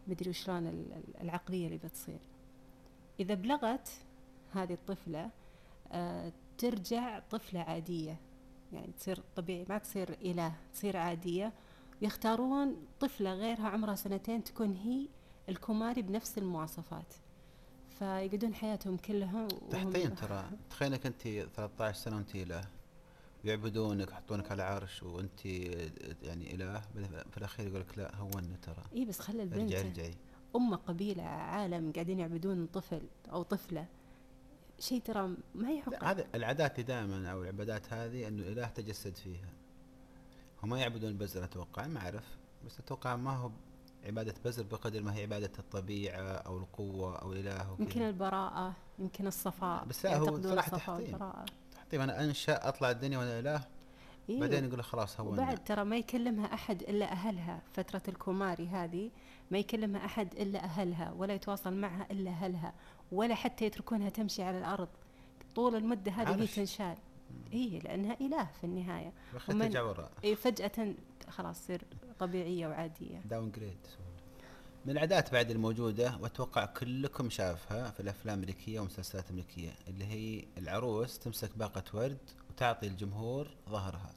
مدري 0.08 0.30
وشلون 0.30 0.66
العقلية 1.20 1.66
اللي 1.66 1.78
بتصير. 1.78 2.20
إذا 3.20 3.34
بلغت 3.34 3.88
هذه 4.52 4.72
الطفلة 4.72 5.30
آه 5.92 6.32
ترجع 6.58 7.18
طفلة 7.18 7.60
عادية. 7.60 8.16
يعني 8.72 8.92
تصير 8.98 9.22
طبيعي 9.36 9.66
ما 9.68 9.78
تصير 9.78 10.16
إله 10.22 10.52
تصير 10.74 10.96
عادية. 10.96 11.52
يختارون 12.02 12.76
طفلة 13.00 13.34
غيرها 13.34 13.68
عمرها 13.68 13.94
سنتين 13.94 14.44
تكون 14.44 14.72
هي 14.76 15.08
الكوماري 15.48 16.02
بنفس 16.02 16.38
المواصفات. 16.38 17.14
فيقعدون 17.98 18.54
حياتهم 18.54 18.96
كلها 18.96 19.48
تحطين 19.70 20.14
ترى. 20.14 20.50
تخيلك 20.70 21.06
أنت 21.06 21.22
13 21.56 21.98
سنة 21.98 22.16
وأنت 22.16 22.34
إله. 22.34 22.64
يعبدونك 23.44 24.10
يحطونك 24.10 24.50
على 24.50 24.62
عرش 24.62 25.02
وأنت 25.02 25.46
يعني 26.22 26.54
إله. 26.54 26.80
في 27.30 27.36
الأخير 27.38 27.66
يقول 27.66 27.80
لك 27.80 27.98
لا 27.98 28.16
هوني 28.16 28.56
ترى. 28.62 28.82
اي 28.94 29.04
بس 29.04 29.20
خلي 29.20 29.42
البنت 29.42 29.60
رجعي 29.72 29.82
رجعي 29.82 30.14
أمة 30.56 30.76
قبيلة 30.76 31.22
عالم 31.22 31.92
قاعدين 31.92 32.18
يعبدون 32.18 32.66
طفل 32.66 33.02
أو 33.32 33.42
طفلة. 33.42 33.86
شيء 34.78 35.00
ترى 35.00 35.36
ما 35.54 35.70
يحق 35.72 36.04
هذا 36.04 36.26
العادات 36.34 36.80
دائما 36.80 37.32
أو 37.32 37.42
العبادات 37.42 37.92
هذه 37.92 38.28
أنه 38.28 38.42
الإله 38.42 38.66
تجسد 38.66 39.16
فيها. 39.16 39.48
هم 40.62 40.74
يعبدون 40.74 41.10
البزر 41.10 41.44
أتوقع 41.44 41.86
ما 41.86 42.00
أعرف. 42.00 42.24
بس 42.66 42.80
أتوقع 42.80 43.16
ما 43.16 43.36
هو 43.36 43.50
عبادة 44.04 44.34
بزر 44.44 44.62
بقدر 44.62 45.02
ما 45.02 45.14
هي 45.14 45.22
عبادة 45.22 45.52
الطبيعة 45.58 46.20
أو 46.20 46.58
القوة 46.58 47.16
أو 47.16 47.32
الإله 47.32 47.76
يمكن 47.78 48.02
البراءة 48.02 48.72
يمكن 48.98 49.26
الصفاء. 49.26 49.84
بس 49.84 50.04
لا 50.04 50.16
هو 50.16 50.42
صراحة 50.42 50.70
تحطيم. 50.70 51.18
تحطيم. 51.72 52.00
أنا 52.00 52.24
أنشأ 52.24 52.68
أطلع 52.68 52.90
الدنيا 52.90 53.18
وأنا 53.18 53.38
إله 53.38 53.64
إيه. 54.28 54.40
بعدين 54.40 54.64
يقول 54.64 54.84
خلاص 54.84 55.20
هو 55.20 55.32
وبعد 55.32 55.64
ترى 55.64 55.84
ما 55.84 55.96
يكلمها 55.96 56.54
أحد 56.54 56.82
إلا 56.82 57.12
أهلها 57.12 57.62
فترة 57.72 58.02
الكوماري 58.08 58.68
هذه 58.68 59.10
ما 59.50 59.58
يكلمها 59.58 60.04
أحد 60.04 60.34
إلا 60.34 60.64
أهلها 60.64 61.12
ولا 61.12 61.34
يتواصل 61.34 61.74
معها 61.74 62.06
إلا 62.10 62.30
أهلها. 62.30 62.74
ولا 63.12 63.34
حتى 63.34 63.64
يتركونها 63.64 64.08
تمشي 64.08 64.42
على 64.42 64.58
الأرض. 64.58 64.88
طول 65.54 65.76
المدة 65.76 66.12
هذه 66.12 66.42
هي 66.42 66.46
تنشال. 66.46 66.96
إيه 67.52 67.80
لأنها 67.80 68.16
إله 68.20 68.48
في 68.60 68.64
ترجع 69.48 69.82
وراء 69.82 70.10
إيه 70.24 70.34
فجأة 70.34 70.94
خلاص 71.28 71.60
تصير 71.60 71.82
طبيعية 72.18 72.66
وعادية. 72.66 73.18
downgrade 73.30 73.86
من 74.84 74.92
العادات 74.92 75.32
بعد 75.32 75.50
الموجودة 75.50 76.16
وأتوقع 76.20 76.64
كلكم 76.64 77.30
شافها 77.30 77.90
في 77.90 78.00
الأفلام 78.00 78.38
الأمريكية 78.38 78.80
والمسلسلات 78.80 79.24
الأمريكية 79.24 79.74
اللي 79.88 80.04
هي 80.04 80.44
العروس 80.58 81.18
تمسك 81.18 81.58
باقة 81.58 81.84
ورد 81.94 82.18
وتعطي 82.50 82.86
الجمهور 82.86 83.48
ظهرها. 83.68 84.14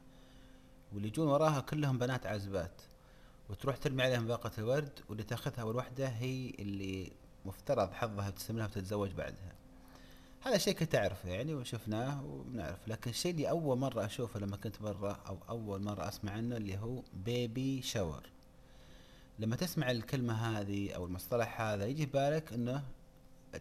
واللي 0.93 1.07
يجون 1.07 1.27
وراها 1.27 1.59
كلهم 1.59 1.97
بنات 1.97 2.25
عازبات 2.25 2.81
وتروح 3.49 3.77
ترمي 3.77 4.03
عليهم 4.03 4.27
باقة 4.27 4.51
الورد 4.57 4.99
واللي 5.09 5.23
تاخذها 5.23 5.61
أول 5.61 5.75
وحدة 5.75 6.07
هي 6.07 6.49
اللي 6.59 7.11
مفترض 7.45 7.93
حظها 7.93 8.29
تسلم 8.29 8.57
لها 8.57 8.65
وتتزوج 8.65 9.11
بعدها. 9.11 9.53
هذا 10.41 10.57
شيء 10.57 10.73
كنت 10.73 10.95
أعرفه 10.95 11.29
يعني 11.29 11.53
وشفناه 11.53 12.25
وبنعرف 12.25 12.87
لكن 12.87 13.09
الشيء 13.09 13.31
اللي 13.31 13.49
أول 13.49 13.77
مرة 13.77 14.05
أشوفه 14.05 14.39
لما 14.39 14.57
كنت 14.57 14.81
برا 14.81 15.11
أو 15.27 15.37
أول 15.49 15.81
مرة 15.81 16.07
أسمع 16.07 16.31
عنه 16.31 16.57
اللي 16.57 16.77
هو 16.77 17.03
بيبي 17.13 17.81
شاور 17.81 18.29
لما 19.39 19.55
تسمع 19.55 19.91
الكلمة 19.91 20.33
هذه 20.33 20.91
أو 20.91 21.05
المصطلح 21.05 21.61
هذا 21.61 21.85
يجي 21.85 22.05
في 22.05 22.11
بالك 22.11 22.53
أنه 22.53 22.83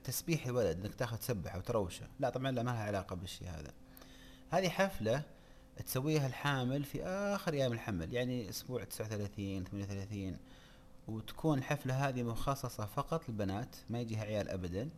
تسبيح 0.05 0.47
الولد 0.47 0.81
إنك 0.81 0.95
تاخذ 0.95 1.17
تسبحه 1.17 1.59
وتروشه. 1.59 2.07
لا 2.21 2.31
طبعا 2.31 2.51
لا 2.51 2.63
ما 2.63 2.71
لها 2.71 2.83
علاقة 2.83 3.17
بالشيء 3.17 3.49
هذا. 3.49 3.73
هذه 4.51 4.69
حفلة 4.69 5.23
تسويها 5.87 6.27
الحامل 6.27 6.85
في 6.85 7.05
آخر 7.05 7.53
أيام 7.53 7.73
الحمل 7.73 8.15
يعني 8.15 8.49
أسبوع 8.49 8.85
39 8.85 9.65
38 9.65 10.37
وتكون 11.09 11.59
الحفلة 11.59 12.09
هذه 12.09 12.23
مخصصة 12.23 12.87
فقط 12.87 13.29
للبنات 13.29 13.77
ما 13.91 14.01
يجيها 14.01 14.25
عيال 14.25 14.49
ابدا 14.49 14.91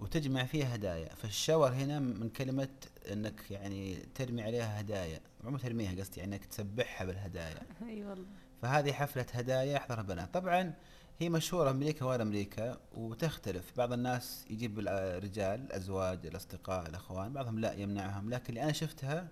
وتجمع 0.00 0.44
فيها 0.44 0.74
هدايا. 0.74 1.14
فالشاور 1.14 1.68
هنا 1.68 1.98
من 1.98 2.28
كلمة 2.28 2.68
إنك 3.12 3.50
يعني 3.50 3.96
ترمي 4.14 4.42
عليها 4.42 4.80
هدايا. 4.80 5.20
مو 5.44 5.58
ترميها 5.58 6.00
قصدي 6.00 6.20
يعني 6.20 6.34
إنك 6.34 6.44
تسبحها 6.44 7.04
بالهدايا. 7.04 7.62
أي 7.88 8.04
والله. 8.04 8.26
فهذه 8.62 8.92
حفلة 8.92 9.26
هدايا 9.32 9.72
يحضرها 9.72 10.00
البنات 10.00 10.34
طبعا 10.34 10.74
هي 11.18 11.28
مشهورة 11.28 11.70
أمريكا 11.70 12.04
وغير 12.04 12.22
أمريكا 12.22 12.80
وتختلف. 12.94 13.76
بعض 13.76 13.92
الناس 13.92 14.44
يجيب 14.50 14.78
الرجال 14.78 15.60
الأزواج 15.60 16.26
الأصدقاء 16.26 16.88
الأخوان 16.88 17.32
بعضهم 17.32 17.58
لا 17.58 17.72
يمنعهم. 17.72 18.30
لكن 18.30 18.48
اللي 18.48 18.62
أنا 18.62 18.72
شفتها 18.72 19.28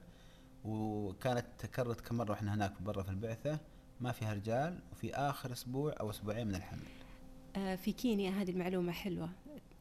وكانت 0.65 1.47
تكررت 1.59 2.01
كم 2.01 2.17
مرة 2.17 2.31
وإحنا 2.31 2.55
هناك 2.55 2.83
برا 2.83 3.03
في 3.03 3.11
البعثة 3.11 3.59
ما 4.01 4.13
فيها 4.13 4.35
رجال 4.35 4.79
وفي 4.93 5.15
آخر 5.15 5.53
أسبوع 5.53 5.95
أو 6.01 6.11
أسبوعين 6.11 6.47
من 6.47 6.55
الحمل. 6.55 6.87
آه 7.57 7.77
في 7.77 7.93
كينيا 7.93 8.31
هذه 8.31 8.51
المعلومة 8.51 8.93
حلوة 8.93 9.31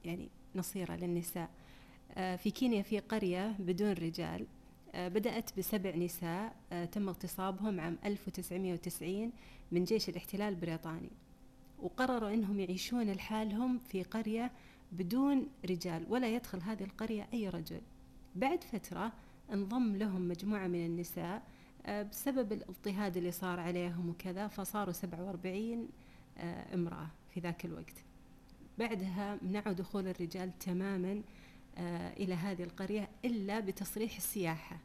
يعني 0.05 0.29
نصيرة 0.55 0.95
للنساء. 0.95 1.49
آه 2.15 2.35
في 2.35 2.51
كينيا 2.51 2.81
في 2.81 2.99
قرية 2.99 3.55
بدون 3.59 3.91
رجال 3.91 4.45
آه 4.95 5.07
بدأت 5.07 5.57
بسبع 5.57 5.95
نساء 5.95 6.55
آه 6.71 6.85
تم 6.85 7.09
اغتصابهم 7.09 7.79
عام 7.79 7.97
1990 8.05 9.31
من 9.71 9.83
جيش 9.83 10.09
الاحتلال 10.09 10.49
البريطاني. 10.53 11.11
وقرروا 11.79 12.33
إنهم 12.33 12.59
يعيشون 12.59 13.11
لحالهم 13.11 13.79
في 13.79 14.03
قرية 14.03 14.51
بدون 14.91 15.47
رجال 15.69 16.05
ولا 16.09 16.35
يدخل 16.35 16.61
هذه 16.61 16.83
القرية 16.83 17.27
أي 17.33 17.49
رجل. 17.49 17.81
بعد 18.35 18.63
فترة 18.63 19.11
انضم 19.53 19.95
لهم 19.95 20.27
مجموعة 20.27 20.67
من 20.67 20.85
النساء 20.85 21.43
بسبب 21.87 22.51
الاضطهاد 22.51 23.17
اللي 23.17 23.31
صار 23.31 23.59
عليهم 23.59 24.09
وكذا 24.09 24.47
فصاروا 24.47 24.93
47 24.93 25.89
آه، 26.37 26.73
امرأة 26.73 27.07
في 27.33 27.39
ذاك 27.39 27.65
الوقت. 27.65 28.03
بعدها 28.77 29.37
منعوا 29.41 29.73
دخول 29.73 30.07
الرجال 30.07 30.59
تماما 30.59 31.21
آه، 31.77 32.13
إلى 32.13 32.33
هذه 32.33 32.63
القرية 32.63 33.09
إلا 33.25 33.59
بتصريح 33.59 34.15
السياحة. 34.15 34.79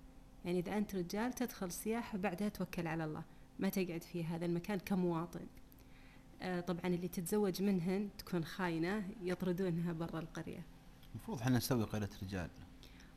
يعني 0.45 0.59
إذا 0.59 0.79
أنت 0.79 0.95
رجال 0.95 1.33
تدخل 1.33 1.73
سياحة 1.73 2.19
بعدها 2.19 2.49
توكل 2.49 2.87
على 2.87 3.05
الله 3.05 3.23
ما 3.59 3.69
تقعد 3.69 4.03
في 4.03 4.25
هذا 4.25 4.47
المكان 4.47 4.79
كمواطن. 4.79 5.47
آه، 6.43 6.61
طبعا 6.61 6.87
اللي 6.87 7.09
تتزوج 7.09 7.63
منهن 7.63 8.09
تكون 8.19 8.45
خاينة 8.45 9.09
يطردونها 9.23 9.93
برا 9.93 10.19
القرية. 10.19 10.63
المفروض 11.11 11.41
إحنا 11.41 11.57
نسوي 11.57 11.85
قرية 11.85 12.11
رجال. 12.23 12.51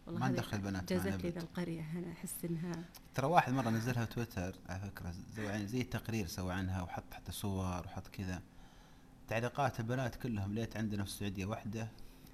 ما 0.07 0.29
ندخل 0.29 0.57
بنات 0.57 0.93
جازت 0.93 1.23
لي 1.23 1.29
ذا 1.29 1.41
القرية 1.41 1.91
أنا 1.97 2.11
أحس 2.11 2.45
إنها 2.45 2.83
ترى 3.15 3.27
واحد 3.27 3.53
مرة 3.53 3.69
نزلها 3.69 4.05
تويتر 4.05 4.55
على 4.69 4.79
فكرة 4.79 5.13
زي, 5.35 5.43
يعني 5.43 5.67
زي 5.67 5.83
تقرير 5.83 6.27
سوى 6.27 6.53
عنها 6.53 6.81
وحط 6.81 7.13
حتى 7.13 7.31
صور 7.31 7.85
وحط 7.85 8.07
كذا. 8.07 8.41
تعليقات 9.27 9.79
البنات 9.79 10.15
كلهم 10.15 10.53
ليت 10.53 10.77
عندنا 10.77 11.03
في 11.03 11.09
السعودية 11.09 11.45
واحدة 11.45 11.87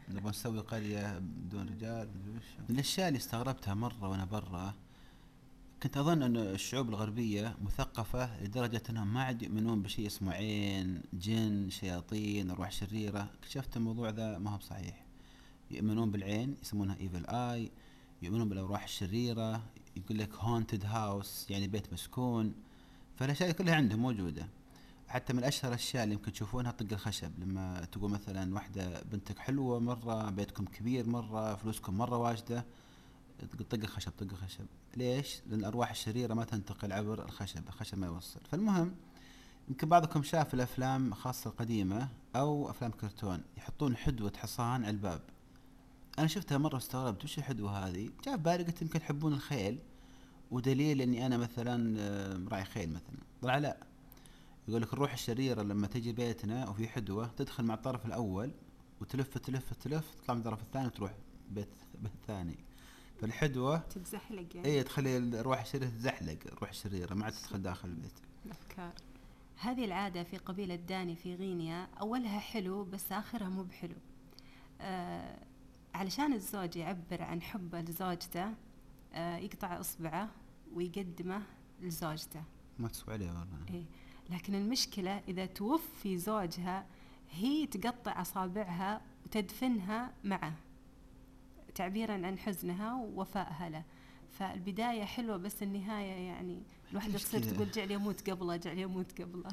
نبغى 0.09 0.29
نسوي 0.29 0.59
قرية 0.59 1.19
بدون 1.19 1.69
رجال 1.69 2.09
من 2.69 2.75
الأشياء 2.75 3.07
اللي 3.07 3.17
استغربتها 3.17 3.73
مرة 3.73 4.09
وأنا 4.09 4.25
برا 4.25 4.73
كنت 5.83 5.97
أظن 5.97 6.23
أن 6.23 6.37
الشعوب 6.37 6.89
الغربية 6.89 7.55
مثقفة 7.61 8.43
لدرجة 8.43 8.83
أنهم 8.89 9.13
ما 9.13 9.23
عاد 9.23 9.41
يؤمنون 9.41 9.81
بشيء 9.81 10.07
اسمه 10.07 10.31
عين 10.31 11.01
جن 11.13 11.69
شياطين 11.69 12.51
أرواح 12.51 12.71
شريرة. 12.71 13.29
اكتشفت 13.39 13.77
الموضوع 13.77 14.09
ذا 14.09 14.37
ما 14.37 14.51
هو 14.51 14.57
بصحيح. 14.57 15.05
يؤمنون 15.73 16.11
بالعين 16.11 16.55
يسمونها 16.61 16.97
evil 16.99 17.25
eye 17.25 17.71
يؤمنون 18.21 18.49
بالأرواح 18.49 18.83
الشريرة 18.83 19.63
يقول 19.97 20.17
لك 20.17 20.35
haunted 20.35 20.85
house 20.85 21.45
يعني 21.49 21.67
بيت 21.67 21.93
مسكون. 21.93 22.53
فالأشياء 23.15 23.51
كلها 23.51 23.75
عندهم 23.75 23.99
موجودة. 23.99 24.47
حتى 25.07 25.33
من 25.33 25.43
أشهر 25.43 25.71
الأشياء 25.71 26.03
اللي 26.03 26.15
يمكن 26.15 26.31
تشوفونها 26.31 26.71
طق 26.71 26.85
الخشب. 26.91 27.31
لما 27.39 27.85
تقول 27.91 28.11
مثلا 28.11 28.53
واحدة 28.53 29.01
بنتك 29.01 29.39
حلوة 29.39 29.79
مرة 29.79 30.29
بيتكم 30.29 30.65
كبير 30.65 31.09
مرة 31.09 31.55
فلوسكم 31.55 31.97
مرة 31.97 32.17
واجدة 32.17 32.65
طق 33.69 33.79
الخشب 33.83 34.11
طق 34.11 34.27
الخشب. 34.31 34.65
ليش؟ 34.97 35.41
لأن 35.47 35.59
الأرواح 35.59 35.89
الشريرة 35.89 36.33
ما 36.33 36.43
تنتقل 36.43 36.93
عبر 36.93 37.25
الخشب 37.25 37.67
الخشب 37.67 37.97
ما 37.97 38.07
يوصل. 38.07 38.39
فالمهم 38.51 38.95
يمكن 39.69 39.89
بعضكم 39.89 40.23
شاف 40.23 40.53
الأفلام 40.53 41.13
خاصة 41.13 41.49
القديمة 41.49 42.09
أو 42.35 42.69
أفلام 42.69 42.91
كرتون 42.91 43.43
يحطون 43.57 43.97
حدوة 43.97 44.33
حصان 44.37 44.83
على 44.83 44.89
الباب. 44.89 45.21
أنا 46.19 46.27
شفتها 46.27 46.57
مرة 46.57 46.77
استغربت 46.77 47.23
وش 47.23 47.37
الحدوة 47.37 47.87
هذه؟ 47.87 48.09
جاء 48.25 48.37
في 48.37 48.43
بالي 48.43 48.63
قلت 48.63 48.81
يمكن 48.81 48.99
تحبون 48.99 49.33
الخيل 49.33 49.79
ودليل 50.51 51.01
إني 51.01 51.25
أنا 51.25 51.37
مثلا 51.37 52.47
راعي 52.49 52.65
خيل 52.65 52.89
مثلا. 52.89 53.17
طلع 53.41 53.57
لا. 53.57 53.77
يقول 54.67 54.81
لك 54.81 54.93
الروح 54.93 55.13
الشريرة 55.13 55.61
لما 55.61 55.87
تجي 55.87 56.11
بيتنا 56.11 56.69
وفي 56.69 56.87
حدوة 56.87 57.27
تدخل 57.27 57.63
مع 57.63 57.73
الطرف 57.73 58.05
الأول 58.05 58.51
وتلف 59.01 59.37
تلف 59.37 59.73
تلف 59.73 60.15
تطلع 60.15 60.33
من 60.33 60.39
الطرف 60.39 60.61
الثاني 60.61 60.85
وتروح 60.87 61.13
بيت 61.49 61.69
بيت 62.01 62.11
ثاني. 62.27 62.57
فالحدوة 63.21 63.77
تتزحلق 63.77 64.55
يعني؟ 64.55 64.67
اي 64.67 64.83
تخلي 64.83 65.17
الروح 65.17 65.61
الشريرة 65.61 65.89
تزحلق 65.89 66.37
الروح 66.45 66.69
الشريرة 66.69 67.13
ما 67.13 67.25
عاد 67.25 67.33
تدخل 67.33 67.61
داخل 67.61 67.89
البيت. 67.89 68.19
الأفكار 68.45 68.93
هذه 69.59 69.85
العادة 69.85 70.23
في 70.23 70.37
قبيلة 70.37 70.75
داني 70.75 71.15
في 71.15 71.35
غينيا 71.35 71.87
أولها 72.01 72.39
حلو 72.39 72.83
بس 72.83 73.11
آخرها 73.11 73.49
مو 73.49 73.63
بحلو. 73.63 73.95
آه 74.81 75.50
علشان 75.93 76.33
الزوج 76.33 76.75
يعبر 76.75 77.21
عن 77.21 77.41
حبه 77.41 77.81
لزوجته 77.81 78.53
آه 79.13 79.37
يقطع 79.37 79.79
إصبعه 79.79 80.29
ويقدمه 80.73 81.41
لزوجته. 81.81 82.43
ما 82.79 82.87
تسوى 82.87 83.13
عليه 83.13 83.27
والله. 83.27 83.65
إيه. 83.69 83.85
لكن 84.29 84.55
المشكلة 84.55 85.21
إذا 85.27 85.45
توفي 85.45 86.17
زوجها 86.17 86.85
هي 87.31 87.67
تقطع 87.67 88.21
أصابعها 88.21 89.01
وتدفنها 89.25 90.13
معه 90.23 90.53
تعبيرا 91.75 92.13
عن 92.13 92.37
حزنها 92.37 92.93
ووفائها 92.93 93.69
له. 93.69 93.83
فالبداية 94.31 95.03
حلوة 95.03 95.37
بس 95.37 95.63
النهاية 95.63 96.27
يعني 96.27 96.63
الواحدة 96.91 97.13
تصير؟ 97.17 97.43
تقول 97.43 97.71
جعلي 97.71 97.95
أموت 97.95 98.29
قبله 98.29 98.55
جعلي 98.55 98.85
أموت 98.85 99.21
قبله. 99.21 99.49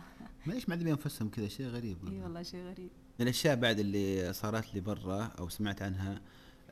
ما 0.47 0.52
ليش 0.52 0.68
معذبين 0.68 0.88
انفسهم 0.88 1.28
كذا؟ 1.28 1.49
شيء 1.49 1.66
غريب 1.66 2.09
إي 2.09 2.21
والله 2.21 2.42
شيء 2.42 2.61
غريب. 2.61 2.90
من 3.18 3.25
الأشياء 3.26 3.56
بعد 3.56 3.78
اللي 3.78 4.32
صارت 4.32 4.75
لي 4.75 4.80
برا 4.80 5.22
أو 5.25 5.48
سمعت 5.48 5.82
عنها 5.82 6.20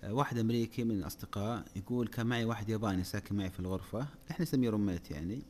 آه، 0.03 0.13
واحد 0.13 0.39
أمريكي 0.39 0.85
من 0.85 0.91
الأصدقاء 0.91 1.65
يقول 1.77 2.09
كان 2.09 2.27
معي 2.27 2.45
واحد 2.45 2.69
ياباني 2.69 3.05
ساكن 3.05 3.37
معي 3.37 3.51
في 3.51 3.61
الغرفة 3.61 4.07
إحنا 4.31 4.43
نسميه 4.43 4.71
روميت 4.71 5.11
يعني 5.11 5.43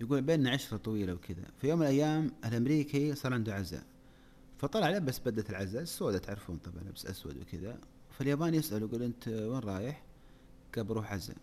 يقول 0.00 0.22
بيننا 0.22 0.50
عشرة 0.50 0.76
طويلة 0.76 1.14
وكذا. 1.14 1.44
في 1.60 1.68
يوم 1.68 1.78
من 1.78 1.84
الأيام 1.86 2.32
الأمريكي 2.44 3.14
صار 3.14 3.34
عنده 3.34 3.54
عزاء 3.54 3.82
فطلع 4.58 4.90
لبس 4.90 5.18
بدله 5.18 5.44
العزاء 5.50 5.82
السوداء 5.82 6.20
تعرفون 6.20 6.56
طبعا 6.56 6.82
لبس 6.88 7.06
أسود 7.06 7.36
وكذا. 7.36 7.78
فالياباني 8.10 8.56
يسأله 8.56 8.86
يقول 8.86 9.02
أنت 9.02 9.28
وين 9.28 9.58
رايح؟ 9.58 10.02
قال 10.74 10.84
بروح 10.84 11.12
عزاء. 11.12 11.36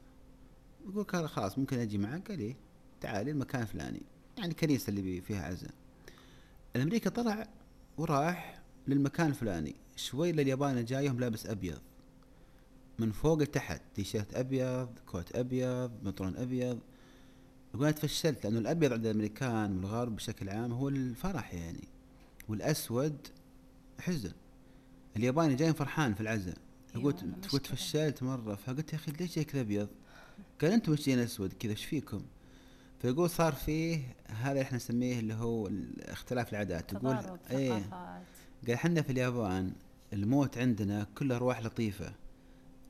يقول 0.89 1.03
قال 1.03 1.29
خلاص 1.29 1.57
ممكن 1.57 1.79
أجي 1.79 1.97
معك؟ 1.97 2.31
قال 2.31 2.39
إيه 2.39 2.55
تعالي 3.01 3.31
المكان 3.31 3.61
الفلاني. 3.61 4.01
يعني 4.37 4.51
الكنيسه 4.51 4.89
اللي 4.89 5.21
فيها 5.21 5.45
عزاء. 5.45 5.73
الأمريكي 6.75 7.09
طلع 7.09 7.47
وراح 7.97 8.61
للمكان 8.87 9.27
الفلاني. 9.27 9.75
شوي 9.95 10.31
للياباني 10.31 10.83
جايهم 10.83 11.19
لابس 11.19 11.45
أبيض. 11.45 11.81
من 12.99 13.11
فوق 13.11 13.41
لتحت 13.41 13.81
تيشيرت 13.95 14.35
أبيض 14.35 14.89
كوت 15.05 15.35
أبيض 15.35 15.91
بنطلون 16.03 16.35
أبيض. 16.37 16.79
يقول 17.75 17.93
تفشلت 17.93 18.43
لأنه 18.43 18.59
الأبيض 18.59 18.93
عند 18.93 19.05
الأمريكان 19.05 19.77
والغرب 19.77 20.15
بشكل 20.15 20.49
عام 20.49 20.71
هو 20.71 20.89
الفرح 20.89 21.53
يعني. 21.53 21.87
والأسود 22.49 23.17
حزن. 23.99 24.31
الياباني 25.17 25.55
جاي 25.55 25.73
فرحان 25.73 26.13
في 26.13 26.21
العزاء. 26.21 26.57
مشكلة. 26.95 27.59
تفشلت 27.59 28.23
مرة. 28.23 28.55
فقلت 28.55 28.93
يا 28.93 28.97
أخي 28.97 29.11
ليش 29.11 29.35
جايك 29.35 29.55
الابيض؟ 29.55 29.87
قال 30.61 30.71
أنتم 30.71 30.91
ماشيين 30.91 31.19
أسود 31.19 31.53
كذا 31.53 31.71
إيش 31.71 31.85
فيكم؟ 31.85 32.21
فيقول 33.01 33.29
صار 33.29 33.53
فيه 33.53 34.01
هذا 34.27 34.61
إحنا 34.61 34.75
نسميه 34.75 35.19
اللي 35.19 35.33
هو 35.33 35.69
اختلاف 35.99 36.53
العادات. 36.53 36.89
تضارب 36.89 37.39
إيه 37.51 37.81
قال 38.67 38.77
حنا 38.77 39.01
في 39.01 39.11
اليابان 39.11 39.73
الموت 40.13 40.57
عندنا 40.57 41.07
كله 41.17 41.35
أرواح 41.35 41.63
لطيفة. 41.63 42.13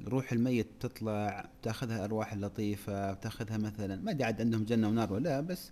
روح 0.07 0.31
الميت 0.31 0.67
بتطلع 0.79 1.49
بتاخذها 1.61 1.95
الارواح 1.95 2.33
اللطيفه 2.33 3.13
بتاخذها 3.13 3.57
مثلا 3.57 3.95
ما 3.95 4.11
أدري 4.11 4.23
عاد 4.23 4.41
عندهم 4.41 4.63
جنة 4.63 4.87
ونار 4.89 5.13
ولا 5.13 5.23
لا 5.23 5.41
بس 5.41 5.71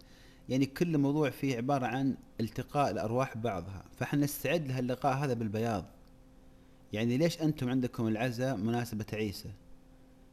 يعني 0.49 0.65
كل 0.65 0.97
موضوع 0.97 1.29
فيه 1.29 1.57
عبارة 1.57 1.85
عن 1.85 2.15
التقاء 2.41 2.91
الارواح 2.91 3.37
ببعضها 3.37 3.83
فإحنا 3.97 4.23
نستعد 4.23 4.67
لهاللقاء 4.67 5.17
هذا 5.17 5.33
بالبياض. 5.33 5.85
يعني 6.93 7.17
ليش 7.17 7.41
أنتم 7.41 7.69
عندكم 7.69 8.07
العزاء 8.07 8.57
مناسبة 8.57 9.05
عيسى؟ 9.13 9.49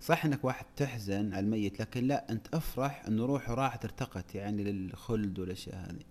صح 0.01 0.25
إنك 0.25 0.45
واحد 0.45 0.67
تحزن 0.77 1.35
على 1.35 1.41
الميت 1.45 1.81
لكن 1.81 2.07
لا 2.07 2.31
أنت 2.31 2.55
أفرح 2.55 3.05
انه 3.07 3.27
روحه 3.27 3.55
راحت 3.55 3.85
ارتقت 3.85 4.35
يعني 4.35 4.65
للخلد 4.65 5.39
والأشياء 5.39 5.77
هذه. 5.77 6.03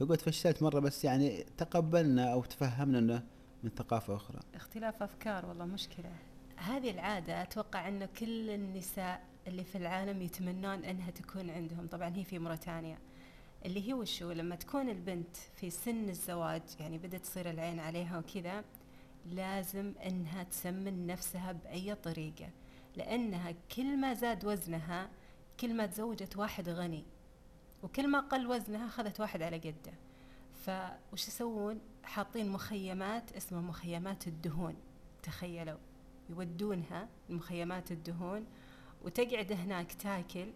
فقلت 0.00 0.20
فشلت 0.20 0.62
مرة 0.62 0.80
بس 0.80 1.04
يعني 1.04 1.44
تقبلنا 1.56 2.32
أو 2.32 2.44
تفهمنا 2.44 2.98
إنه 2.98 3.22
من 3.62 3.70
ثقافة 3.70 4.16
أخرى. 4.16 4.40
اختلاف 4.54 5.02
أفكار 5.02 5.46
والله 5.46 5.64
مشكلة. 5.64 6.12
هذه 6.56 6.90
العادة 6.90 7.42
أتوقع 7.42 7.88
انه 7.88 8.08
كل 8.18 8.50
النساء 8.50 9.22
اللي 9.46 9.64
في 9.64 9.78
العالم 9.78 10.22
يتمنون 10.22 10.84
إنها 10.84 11.10
تكون 11.10 11.50
عندهم. 11.50 11.86
طبعا 11.86 12.16
هي 12.16 12.24
في 12.24 12.38
موريتانيا. 12.38 12.98
اللي 13.64 13.88
هي 13.88 13.94
وشو 13.94 14.32
لما 14.32 14.56
تكون 14.56 14.88
البنت 14.88 15.36
في 15.56 15.70
سن 15.70 16.08
الزواج 16.08 16.62
يعني 16.80 16.98
بدأت 16.98 17.20
تصير 17.20 17.50
العين 17.50 17.80
عليها 17.80 18.18
وكذا 18.18 18.64
لازم 19.26 19.92
إنها 20.06 20.42
تسمن 20.42 21.06
نفسها 21.06 21.52
بأي 21.52 21.94
طريقة. 21.94 22.48
لأنها 22.96 23.54
كل 23.76 23.96
ما 23.96 24.14
زاد 24.14 24.44
وزنها 24.44 25.10
كل 25.60 25.74
ما 25.74 25.86
تزوجت 25.86 26.36
واحد 26.36 26.68
غني 26.68 27.04
وكل 27.82 28.08
ما 28.08 28.20
قل 28.20 28.46
وزنها 28.46 28.86
أخذت 28.86 29.20
واحد 29.20 29.42
على 29.42 29.58
قده. 29.58 29.94
فوش 30.66 31.28
يسوون؟ 31.28 31.80
حاطين 32.04 32.48
مخيمات 32.48 33.32
اسمها 33.32 33.60
مخيمات 33.60 34.26
الدهون 34.26 34.74
تخيلوا. 35.22 35.78
يودونها 36.30 37.08
المخيمات 37.30 37.92
الدهون 37.92 38.46
وتقعد 39.02 39.52
هناك 39.52 39.92
تاكل 39.92 40.46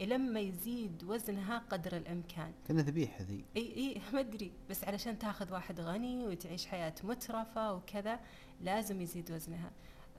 لما 0.00 0.40
يزيد 0.40 1.04
وزنها 1.04 1.58
قدر 1.58 1.96
الإمكان. 1.96 2.52
كنا 2.68 2.82
ذبيحة 2.82 3.22
ذي. 3.22 3.44
إي 3.56 3.76
إي 3.76 4.02
ما 4.12 4.20
أدري. 4.20 4.52
بس 4.70 4.84
علشان 4.84 5.18
تأخذ 5.18 5.52
واحد 5.52 5.80
غني 5.80 6.26
وتعيش 6.26 6.66
حياة 6.66 6.94
مترفة 7.04 7.72
وكذا 7.74 8.20
لازم 8.60 9.00
يزيد 9.00 9.30
وزنها. 9.30 9.70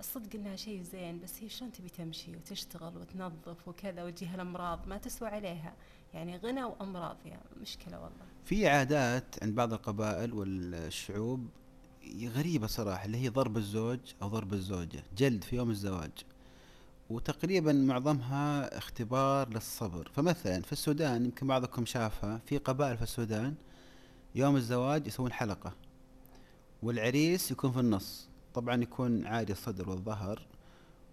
الصدق 0.01 0.35
إنها 0.35 0.55
شيء 0.55 0.83
زين 0.83 1.19
بس 1.19 1.43
هي 1.43 1.49
شلون 1.49 1.71
تبي 1.71 1.89
تمشي 1.89 2.35
وتشتغل 2.35 2.97
وتنظف 2.97 3.67
وكذا 3.67 4.03
وتجيها 4.03 4.35
الامراض 4.35 4.87
ما 4.87 4.97
تسوى 4.97 5.27
عليها؟ 5.27 5.73
يعني 6.13 6.37
غنى 6.37 6.63
وأمراض 6.63 7.17
يعني 7.25 7.41
مشكلة 7.61 7.99
والله. 7.99 8.25
في 8.45 8.67
عادات 8.67 9.43
عند 9.43 9.55
بعض 9.55 9.73
القبائل 9.73 10.33
والشعوب 10.33 11.47
غريبة 12.23 12.67
صراحة 12.67 13.05
اللي 13.05 13.17
هي 13.17 13.29
ضرب 13.29 13.57
الزوج 13.57 13.99
أو 14.21 14.27
ضرب 14.27 14.53
الزوجة 14.53 15.03
جلد 15.17 15.43
في 15.43 15.55
يوم 15.55 15.69
الزواج. 15.69 16.11
وتقريبا 17.09 17.73
معظمها 17.73 18.77
اختبار 18.77 19.49
للصبر. 19.49 20.11
فمثلا 20.13 20.61
في 20.61 20.71
السودان 20.71 21.25
يمكن 21.25 21.47
بعضكم 21.47 21.85
شافها 21.85 22.41
في 22.45 22.57
قبائل 22.57 22.97
في 22.97 23.03
السودان 23.03 23.55
يوم 24.35 24.55
الزواج 24.55 25.07
يسوون 25.07 25.31
حلقة 25.31 25.73
والعريس 26.83 27.51
يكون 27.51 27.71
في 27.71 27.79
النص. 27.79 28.30
طبعا 28.53 28.83
يكون 28.83 29.25
عاري 29.27 29.53
الصدر 29.53 29.89
والظهر. 29.89 30.47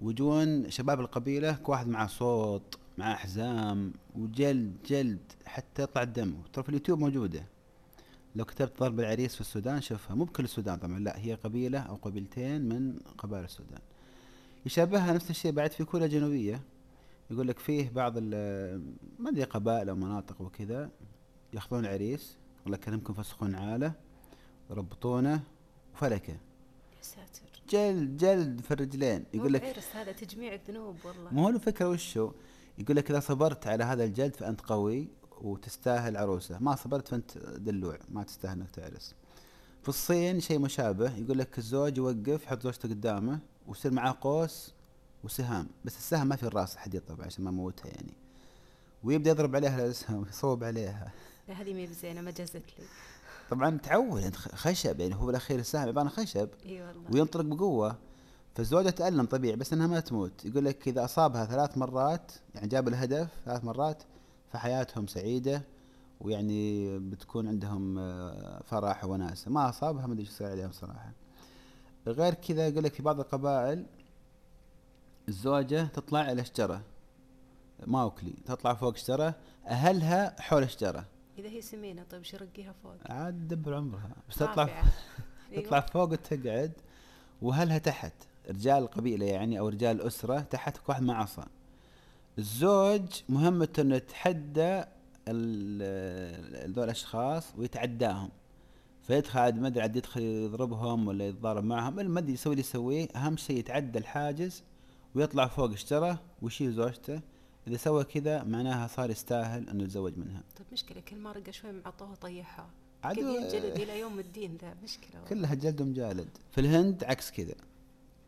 ويجون 0.00 0.70
شباب 0.70 1.00
القبيلة 1.00 1.52
كل 1.52 1.72
واحد 1.72 1.88
معاه 1.88 2.06
صوت 2.06 2.78
معاه 2.98 3.14
حزام 3.14 3.92
وجلد 4.16 4.76
جلد 4.86 5.32
حتى 5.46 5.82
يطلع 5.82 6.02
الدم. 6.02 6.34
ترى 6.52 6.62
في 6.62 6.68
اليوتيوب 6.68 6.98
موجودة. 6.98 7.46
لو 8.36 8.44
كتبت 8.44 8.80
ضرب 8.80 9.00
العريس 9.00 9.34
في 9.34 9.40
السودان 9.40 9.80
شوفها. 9.80 10.16
مو 10.16 10.24
بكل 10.24 10.44
السودان 10.44 10.78
طبعا 10.78 10.98
لا 10.98 11.18
هي 11.18 11.34
قبيلة 11.34 11.78
أو 11.78 11.94
قبيلتين 11.94 12.68
من 12.68 12.98
قبائل 13.18 13.44
السودان. 13.44 13.80
يشابهها 14.66 15.12
نفس 15.12 15.30
الشيء 15.30 15.52
بعد 15.52 15.72
في 15.72 15.84
كوريا 15.84 16.06
الجنوبية. 16.06 16.62
يقول 17.30 17.48
لك 17.48 17.58
فيه 17.58 17.90
بعض 17.90 18.12
ال- 18.16 18.94
ما 19.18 19.30
أدري 19.30 19.44
قبائل 19.44 19.88
أو 19.88 19.96
مناطق 19.96 20.40
وكذا 20.40 20.90
يأخذون 21.52 21.84
العريس 21.84 22.36
يقول 22.60 22.72
لك 22.72 22.88
يمكن 22.88 23.12
يفسخون 23.12 23.54
عالة 23.54 23.92
يربطونه 24.70 25.42
وفلكة. 25.94 26.36
ساتر 27.02 27.62
جلد 27.70 28.16
جلد 28.16 28.60
في 28.60 28.70
الرجلين. 28.70 29.24
يقول 29.34 29.52
لك 29.52 29.64
عرس 29.64 29.96
هذا 29.96 30.12
تجميع 30.12 30.54
الذنوب 30.54 30.96
والله. 31.04 31.34
ما 31.34 31.42
هو 31.42 31.48
الفكرة 31.48 31.88
وشو 31.88 32.32
يقول 32.78 32.96
لك 32.96 33.10
إذا 33.10 33.20
صبرت 33.20 33.66
على 33.66 33.84
هذا 33.84 34.04
الجلد 34.04 34.36
فأنت 34.36 34.60
قوي 34.60 35.08
وتستاهل 35.40 36.16
عروسة. 36.16 36.58
ما 36.58 36.76
صبرت 36.76 37.08
فأنت 37.08 37.38
دلوع 37.38 37.98
ما 38.08 38.22
تستاهل 38.22 38.60
أنك 38.60 38.70
تعرس. 38.70 39.14
في 39.82 39.88
الصين 39.88 40.40
شيء 40.40 40.58
مشابه. 40.58 41.16
يقول 41.16 41.38
لك 41.38 41.58
الزوج 41.58 41.96
يوقف 41.96 42.44
يحط 42.44 42.62
زوجته 42.62 42.88
قدامه 42.88 43.38
ويصير 43.66 43.92
معاه 43.92 44.18
قوس 44.20 44.74
وسهام. 45.24 45.68
بس 45.84 45.96
السهم 45.96 46.26
ما 46.26 46.36
في 46.36 46.42
الراس 46.42 46.76
حديد 46.76 47.00
طبعا 47.00 47.26
عشان 47.26 47.44
ما 47.44 47.50
موتها 47.50 47.88
يعني. 47.88 48.12
ويبدأ 49.04 49.30
يضرب 49.30 49.56
عليها 49.56 49.84
الاسهم 49.86 50.26
يصوب 50.28 50.64
عليها. 50.64 51.12
لا 51.48 51.54
هذه 51.54 51.74
ما 51.74 51.84
بزينة 51.84 52.20
ما 52.20 52.30
جازت 52.30 52.56
لي. 52.56 52.84
طبعا 53.50 53.78
تعود 53.78 54.22
انت 54.22 54.36
خ- 54.36 54.54
خشب 54.54 55.00
يعني 55.00 55.14
هو 55.14 55.26
بالأخير 55.26 55.58
السهم 55.58 55.88
عباره 55.88 56.04
عن 56.04 56.10
خشب. 56.10 56.48
إي 56.66 56.82
والله. 56.82 57.10
وينطلق 57.12 57.44
بقوة. 57.44 57.96
فالزوجة 58.54 58.90
تألم 58.90 59.24
طبيعي 59.26 59.56
بس 59.56 59.72
إنها 59.72 59.86
ما 59.86 60.00
تموت. 60.00 60.44
يقول 60.44 60.64
لك 60.64 60.88
إذا 60.88 61.04
أصابها 61.04 61.44
ثلاث 61.44 61.78
مرات 61.78 62.32
يعني 62.54 62.68
جاب 62.68 62.88
الهدف 62.88 63.28
ثلاث 63.44 63.64
مرات 63.64 64.02
فحياتهم 64.52 65.06
سعيدة 65.06 65.62
ويعني 66.20 66.98
بتكون 66.98 67.48
عندهم 67.48 67.98
آه، 67.98 68.62
فرح 68.64 69.04
وناسة 69.04 69.50
ما 69.50 69.68
أصابها 69.68 70.06
ما 70.06 70.12
أدري 70.12 70.22
إيش 70.22 70.30
يصير 70.30 70.46
عليهم 70.50 70.72
صراحة. 70.72 71.12
غير 72.06 72.34
كذا 72.34 72.68
يقول 72.68 72.84
لك 72.84 72.94
في 72.94 73.02
بعض 73.02 73.20
القبائل 73.20 73.86
الزوجة 75.28 75.84
تطلع 75.84 76.32
إلى 76.32 76.44
شجرة 76.44 76.80
ماوكلي 77.86 78.34
تطلع 78.46 78.74
فوق 78.74 78.96
شجرة 78.96 79.34
أهلها 79.66 80.40
حول 80.42 80.62
الشجرة. 80.62 81.04
إذا 81.38 81.48
هي 81.48 81.60
سمينة 81.62 82.02
طيب 82.10 82.22
شو 82.22 82.36
رقيها 82.36 82.74
فوق؟ 82.82 82.94
عاد 83.10 83.48
دبر 83.48 83.74
عمرها. 83.74 84.16
بس 84.28 84.34
تطلع 84.34 84.48
رافعة. 84.62 84.84
تطلع 85.56 85.78
أيوة. 85.78 85.80
فوق 85.80 86.10
وتقعد. 86.12 86.72
واهلها 87.42 87.78
تحت؟ 87.78 88.12
رجال 88.50 88.82
القبيله 88.82 89.26
يعني 89.26 89.58
أو 89.58 89.68
رجال 89.68 89.96
الاسره 90.00 90.40
تحت 90.40 90.76
كل 90.76 90.82
واحد 90.88 91.02
مع 91.02 91.22
عصا. 91.22 91.46
الزوج 92.38 93.06
مهمته 93.28 93.80
إنه 93.80 93.96
يتحدى 93.96 94.84
ال- 95.28 96.72
ذول 96.72 96.84
الأشخاص 96.84 97.44
ويتعداهم. 97.58 98.30
فيدخل 99.02 99.38
عاد 99.38 99.58
ما 99.58 99.66
أدري 99.68 99.80
عاد 99.82 99.96
يدخل 99.96 100.20
يضربهم 100.22 101.08
ولا 101.08 101.28
يتضارب 101.28 101.64
معهم. 101.64 101.94
ما 101.94 102.20
أدري 102.20 102.32
يسوي 102.32 102.52
اللي 102.52 102.60
يسويه. 102.60 103.08
أهم 103.16 103.36
شيء 103.36 103.58
يتعدى 103.58 103.98
الحاجز 103.98 104.62
ويطلع 105.14 105.46
فوق 105.46 105.72
اشترى 105.72 106.18
ويشيل 106.42 106.72
زوجته. 106.72 107.20
إذا 107.68 107.76
سوى 107.76 108.04
كذا 108.04 108.44
معناها 108.44 108.86
صار 108.86 109.10
يستاهل 109.10 109.68
انه 109.68 109.84
يتزوج 109.84 110.12
منها. 110.16 110.42
طيب 110.56 110.66
مشكلة 110.72 111.00
كل 111.00 111.16
ما 111.16 111.32
رقى 111.32 111.52
شوي 111.52 111.72
معطوه 111.72 112.14
طيحها 112.14 112.70
عاد 113.04 113.18
ينجلد 113.18 113.80
إلى 113.80 114.00
يوم 114.00 114.18
الدين 114.18 114.58
ذا 114.62 114.74
مشكلة. 114.84 115.24
كلها 115.28 115.54
جلد 115.54 115.80
ومجالد 115.80 116.28
في 116.50 116.60
الهند 116.60 117.04
عكس 117.04 117.30
كذا. 117.30 117.54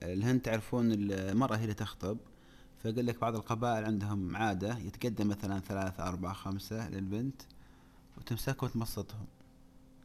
الهند 0.02 0.40
تعرفون 0.40 0.92
المرأة 0.92 1.56
هي 1.56 1.62
اللي 1.62 1.74
تخطب 1.74 2.18
فيقول 2.82 3.06
لك 3.06 3.20
بعض 3.20 3.34
القبائل 3.34 3.84
عندهم 3.84 4.36
عادة 4.36 4.78
يتقدم 4.78 5.28
مثلا 5.28 5.60
ثلاثة 5.60 6.08
أربعة 6.08 6.32
خمسة 6.32 6.88
للبنت 6.88 7.42
وتمسكهم 8.18 8.70
وتمصتهم 8.70 9.26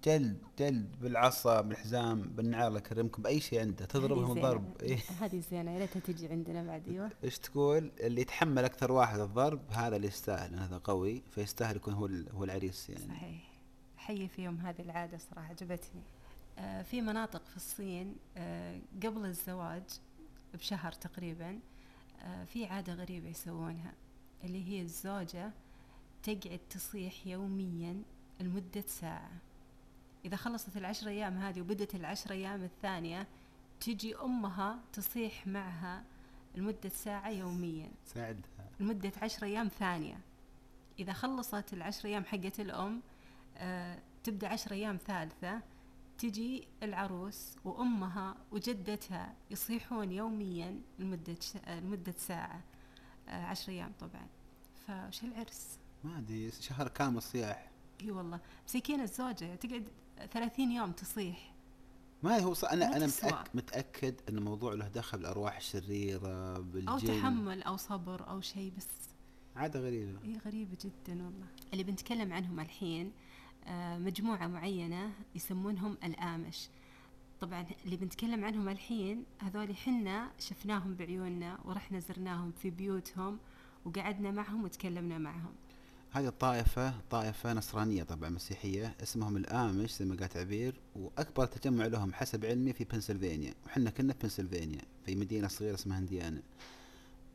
جلد 0.06 0.38
جلد 0.60 0.96
بالعصا 1.02 1.62
بالحزام 1.62 2.22
بالنعال 2.22 2.68
الله 2.68 2.78
يكرمكم 2.80 3.24
بأي 3.24 3.40
شيء 3.40 3.60
عنده 3.60 3.86
تضربهم 3.86 4.42
ضرب. 4.42 4.82
إيه. 4.82 5.00
هذه 5.22 5.40
زينة 5.52 5.72
يا 5.72 5.80
ريتها 5.80 6.00
تجي 6.00 6.28
عندنا 6.28 6.64
بعد 6.64 6.90
أيوه. 6.90 7.12
إيش 7.24 7.40
تقول؟ 7.40 7.92
اللي 8.00 8.22
يتحمل 8.22 8.66
أكثر 8.66 8.92
واحد 8.92 9.20
الضرب 9.20 9.72
هذا 9.72 9.96
اللي 9.96 10.08
يستاهل 10.08 10.56
هذا 10.56 10.78
قوي 10.78 11.24
فيستاهل 11.32 11.76
يكون 11.76 11.94
هو 11.94 12.10
هو 12.34 12.44
العريس 12.44 12.90
يعني. 12.90 13.08
صحيح. 13.08 13.52
حي 13.98 14.28
فيهم 14.28 14.58
هذه 14.58 14.82
العادة 14.82 15.18
صراحة 15.18 15.50
عجبتني. 15.50 16.02
آه 16.60 16.82
في 16.82 17.02
مناطق 17.02 17.46
في 17.46 17.56
الصين 17.56 18.16
آه 18.38 18.80
قبل 19.04 19.26
الزواج 19.26 19.84
بشهر 20.54 20.92
تقريبا 20.92 21.60
آه 22.22 22.44
في 22.44 22.66
عادة 22.66 22.94
غريبة 22.94 23.30
يسوونها 23.30 23.94
اللي 24.44 24.68
هي 24.68 24.82
الزوجة 24.82 25.52
تقعد 26.24 26.60
تصيح 26.70 27.28
يوميا 27.28 28.04
لمدة 28.40 28.84
ساعة. 28.88 29.32
إذا 30.26 30.36
خلصت 30.36 30.78
العشر 30.78 31.08
أيام 31.08 31.38
هذه 31.38 31.62
وبدت 31.62 31.96
العشر 31.96 32.32
أيام 32.32 32.64
الثانية 32.64 33.28
تجي 33.80 34.16
أمها 34.16 34.80
تصيح 34.94 35.48
معها 35.48 36.04
لمدة 36.56 36.90
ساعة 36.90 37.30
يوميا. 37.30 37.92
ساعدها 38.06 38.70
لمدة 38.80 39.12
عشر 39.22 39.46
أيام 39.46 39.68
ثانية. 39.68 40.20
إذا 41.00 41.14
خلصت 41.14 41.74
العشر 41.74 42.08
أيام 42.08 42.26
حقت 42.26 42.60
الأم 42.60 43.02
آه 43.58 44.00
تبدأ 44.24 44.48
عشر 44.48 44.72
أيام 44.72 44.98
ثالثة 44.98 45.62
تجي 46.18 46.68
العروس 46.84 47.56
وأمها 47.66 48.36
وجدتها 48.52 49.34
يصيحون 49.52 50.12
يوميا 50.12 50.82
لمدة 51.00 51.36
ش... 51.42 51.56
آه، 51.66 51.80
لمدة 51.80 52.14
ساعة. 52.18 52.62
آه 53.30 53.46
عشر 53.46 53.72
أيام 53.72 53.92
طبعا. 54.00 54.28
فش 54.88 55.24
العرس؟ 55.24 55.80
ما 56.04 56.18
أدري 56.18 56.52
شهر 56.52 56.88
كامل 56.88 57.22
صياح. 57.22 57.70
إي 58.02 58.12
والله. 58.12 58.40
مسكين 58.68 59.02
الزوجة 59.02 59.56
تقعد 59.56 59.88
ثلاثين 60.34 60.72
يوم 60.72 60.92
تصيح. 60.92 61.52
ما 62.24 62.38
هو 62.40 62.54
ص... 62.54 62.64
أنا 62.64 62.98
أنا. 62.98 63.06
متأكد, 63.06 63.48
متأكد 63.54 64.16
إن 64.30 64.38
الموضوع 64.38 64.74
له 64.74 64.88
دخل 64.88 65.18
بالارواح 65.18 65.58
الشريره 65.58 66.60
بالجن 66.60 66.90
أو 66.90 67.00
تحمل 67.00 67.64
أو 67.64 67.78
صبر 67.78 68.30
أو 68.30 68.42
شيء 68.42 68.74
بس 68.78 68.88
عادة 69.56 69.80
غريبة. 69.80 70.20
إي 70.24 70.38
غريبة 70.46 70.78
جدا 70.86 71.24
والله. 71.24 71.48
اللي 71.74 71.84
بنتكلم 71.84 72.34
عنهم 72.34 72.60
الحين 72.60 73.12
آه، 73.68 73.98
مجموعة 73.98 74.48
معينة 74.48 75.12
يسمونهم 75.36 75.98
الآمش. 76.04 76.68
طبعا 77.42 77.66
اللي 77.86 77.98
بنتكلم 77.98 78.46
عنهم 78.46 78.70
الحين 78.70 79.24
هذول 79.40 79.76
حنا 79.76 80.32
شفناهم 80.40 80.96
بعيوننا 80.96 81.60
ورحنا 81.66 82.00
زرناهم 82.00 82.52
في 82.52 82.70
بيوتهم 82.70 83.40
وقعدنا 83.86 84.32
معهم 84.32 84.64
وتكلمنا 84.64 85.18
معهم. 85.18 85.54
هذه 86.16 86.28
الطائفة 86.28 86.94
طائفة 87.10 87.54
نصرانية 87.54 88.04
طبعا 88.04 88.30
مسيحية 88.30 88.96
اسمهم 89.04 89.38
الآمش 89.38 89.98
زي 89.98 90.06
ما 90.06 90.16
قالت 90.16 90.38
عبير 90.38 90.76
وأكبر 90.96 91.46
تجمع 91.46 91.86
لهم 91.86 92.14
حسب 92.14 92.46
علمي 92.46 92.74
في 92.74 92.84
بنسلفانيا. 92.84 93.54
وحنا 93.66 93.90
كنا 93.90 94.14
في 94.14 94.20
بنسلفانيا 94.24 94.82
في 95.06 95.16
مدينة 95.16 95.48
صغيرة 95.48 95.74
اسمها 95.74 96.00
هنديانا. 96.00 96.42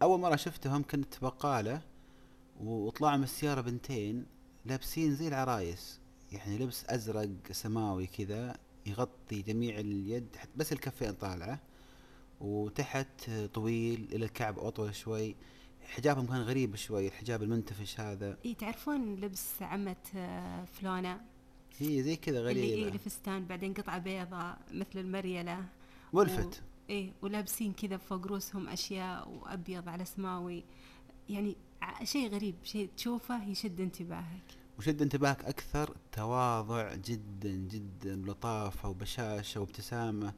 أول 0.02 0.20
مرة 0.20 0.36
شفتهم 0.36 0.82
كنت 0.82 1.14
بقالة 1.22 1.82
وطلعوا 2.60 3.16
من 3.16 3.22
السيارة 3.22 3.60
بنتين 3.60 4.26
لابسين 4.64 5.14
زي 5.14 5.28
العرايس 5.28 5.98
يعني 6.32 6.58
لبس 6.58 6.84
أزرق 6.86 7.28
سماوي 7.52 8.06
كذا 8.06 8.56
يغطي 8.86 9.42
جميع 9.42 9.78
اليد 9.80 10.36
بس 10.56 10.72
الكفين 10.72 11.12
طالعة 11.12 11.60
وتحت 12.40 13.30
طويل 13.54 14.08
إلى 14.12 14.24
الكعب 14.24 14.58
أطول 14.58 14.94
شوي. 14.94 15.36
حجابهم 15.90 16.26
كان 16.26 16.36
غريب 16.36 16.76
شوي 16.76 17.06
الحجاب 17.06 17.42
المنتفش 17.42 18.00
هذا. 18.00 18.38
اي 18.44 18.54
تعرفون 18.54 19.14
لبس 19.14 19.62
عمة 19.62 19.96
آه، 20.16 20.64
فلونة 20.64 21.20
هي 21.78 22.02
زي 22.02 22.16
كذا 22.16 22.38
اللي 22.38 22.50
غريبة. 22.50 22.66
إيه 22.66 22.88
الفستان 22.88 23.44
بعدين 23.44 23.74
قطعة 23.74 23.98
بيضاء 23.98 24.58
مثل 24.72 24.98
المريلة. 24.98 25.64
ملفت 26.12 26.62
إيه 26.90 27.12
ولابسين 27.22 27.72
كذا 27.72 27.96
فوق 27.96 28.26
رؤوسهم 28.26 28.68
أشياء 28.68 29.28
وأبيض 29.28 29.88
على 29.88 30.04
سماوي. 30.04 30.64
يعني 31.28 31.56
شيء 32.04 32.28
غريب 32.30 32.54
شيء 32.62 32.90
تشوفه 32.96 33.48
يشد 33.48 33.80
انتباهك. 33.80 34.42
وشد 34.78 35.02
انتباهك 35.02 35.44
أكثر 35.44 35.96
تواضع 36.12 36.94
جدا 36.94 37.50
جدا 37.50 38.16
لطافة 38.16 38.88
وبشاشة 38.88 39.60
وابتسامة. 39.60 40.34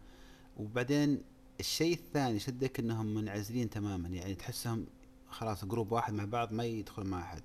وبعدين 0.57 1.23
الشيء 1.61 1.95
الثاني 1.95 2.39
شدك 2.39 2.81
إنهم 2.81 3.07
منعزلين 3.07 3.71
تماما 3.71 4.09
يعني 4.09 4.35
تحسهم 4.35 4.87
خلاص 5.33 5.65
جروب 5.65 5.93
واحد 5.93 6.13
مع 6.13 6.25
بعض 6.25 6.53
ما 6.53 6.65
يدخل 6.65 7.05
مع 7.05 7.21
أحد. 7.21 7.43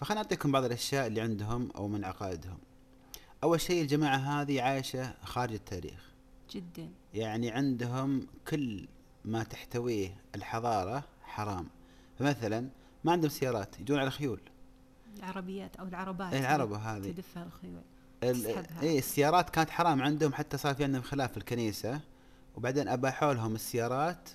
فخلنا 0.00 0.20
أعطيكم 0.20 0.52
بعض 0.52 0.64
الأشياء 0.64 1.06
اللي 1.06 1.20
عندهم 1.20 1.70
أو 1.70 1.88
من 1.88 2.04
عقائدهم. 2.04 2.58
أول 3.42 3.60
شيء 3.60 3.82
الجماعة 3.82 4.16
هذه 4.16 4.62
عايشة 4.62 5.14
خارج 5.24 5.52
التاريخ. 5.52 6.10
جدا. 6.50 6.90
يعني 7.14 7.50
عندهم 7.50 8.26
كل 8.48 8.88
ما 9.24 9.42
تحتويه 9.42 10.16
الحضارة 10.34 11.04
حرام. 11.22 11.66
فمثلا 12.18 12.68
ما 13.04 13.12
عندهم 13.12 13.30
سيارات 13.30 13.80
يجون 13.80 13.98
على 13.98 14.10
خيول. 14.10 14.40
العربيات 15.18 15.76
أو 15.76 15.86
العربات 15.86 16.32
إيه 16.32 16.40
العربة 16.40 16.76
هذه. 16.76 17.12
تدفها 17.12 17.44
الخيول. 17.44 17.82
إيه 18.82 18.98
السيارات 18.98 19.50
كانت 19.50 19.70
حرام 19.70 20.02
عندهم 20.02 20.34
حتى 20.34 20.56
صار 20.56 20.74
في 20.74 20.84
عندهم 20.84 21.02
خلاف 21.02 21.30
في 21.30 21.36
الكنيسة. 21.36 22.00
وبعدين 22.56 22.88
أباحوا 22.88 23.34
لهم 23.34 23.54
السيارات 23.54 24.28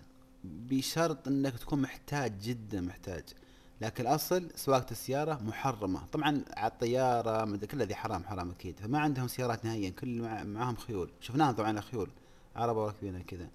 بشرط 0.46 1.28
إنك 1.28 1.58
تكون 1.58 1.82
محتاج 1.82 2.34
جدا 2.42 2.82
محتاج. 2.82 3.24
لكن 3.82 4.04
الأصل 4.04 4.50
سواقة 4.56 4.92
السيارة 4.92 5.44
محرمة. 5.44 6.06
طبعا 6.06 6.44
على 6.58 6.72
الطيارة 6.72 7.46
مدري 7.46 7.68
كل 7.68 7.82
هذه 7.82 7.94
حرام 7.94 8.24
حرام 8.24 8.52
أكيد. 8.52 8.80
فما 8.80 9.00
عندهم 9.00 9.28
سيارات 9.28 9.66
نهائيا 9.66 9.90
كل 9.90 10.22
مع 10.22 10.44
معهم 10.44 10.76
خيول. 10.76 11.12
شفناهم 11.20 11.52
طبعا 11.56 11.82
خيول. 11.82 12.10
عربة 12.56 12.86
راكبين 12.86 13.22
كذا. 13.22 13.50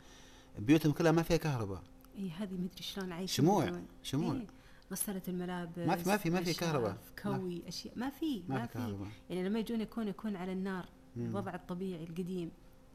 بيوتهم 0.59 0.93
كلها 0.93 1.13
ما 1.13 1.23
فيها 1.23 1.37
كهرباء. 1.37 1.83
إي 2.19 2.31
هذه 2.31 2.53
مدري 2.53 2.83
شلون 2.83 3.13
عايشة 3.13 3.33
شموع 3.37 3.81
شموع. 4.03 4.35
إيه. 4.35 4.47
غسالة 4.93 5.23
الملابس 5.29 5.79
ما 5.79 5.97
في- 5.97 6.09
ما 6.09 6.17
في- 6.17 6.31
ما 6.31 6.43
في 6.43 6.55
كهرباء. 6.55 6.91
ما 6.91 7.23
كوي 7.23 7.63
أشياء 7.69 7.99
ما 7.99 8.11
في 8.11 8.43
ما 8.49 8.59
ما 8.59 8.67
في 8.67 8.97
يعني 9.31 9.49
لما 9.49 9.59
يجون 9.59 9.81
يكون 9.81 10.09
يكون 10.09 10.37
على 10.37 10.53
النار. 10.53 10.87
الوضع 11.17 11.55
الطبيعي 11.55 12.05
القديم. 12.05 12.51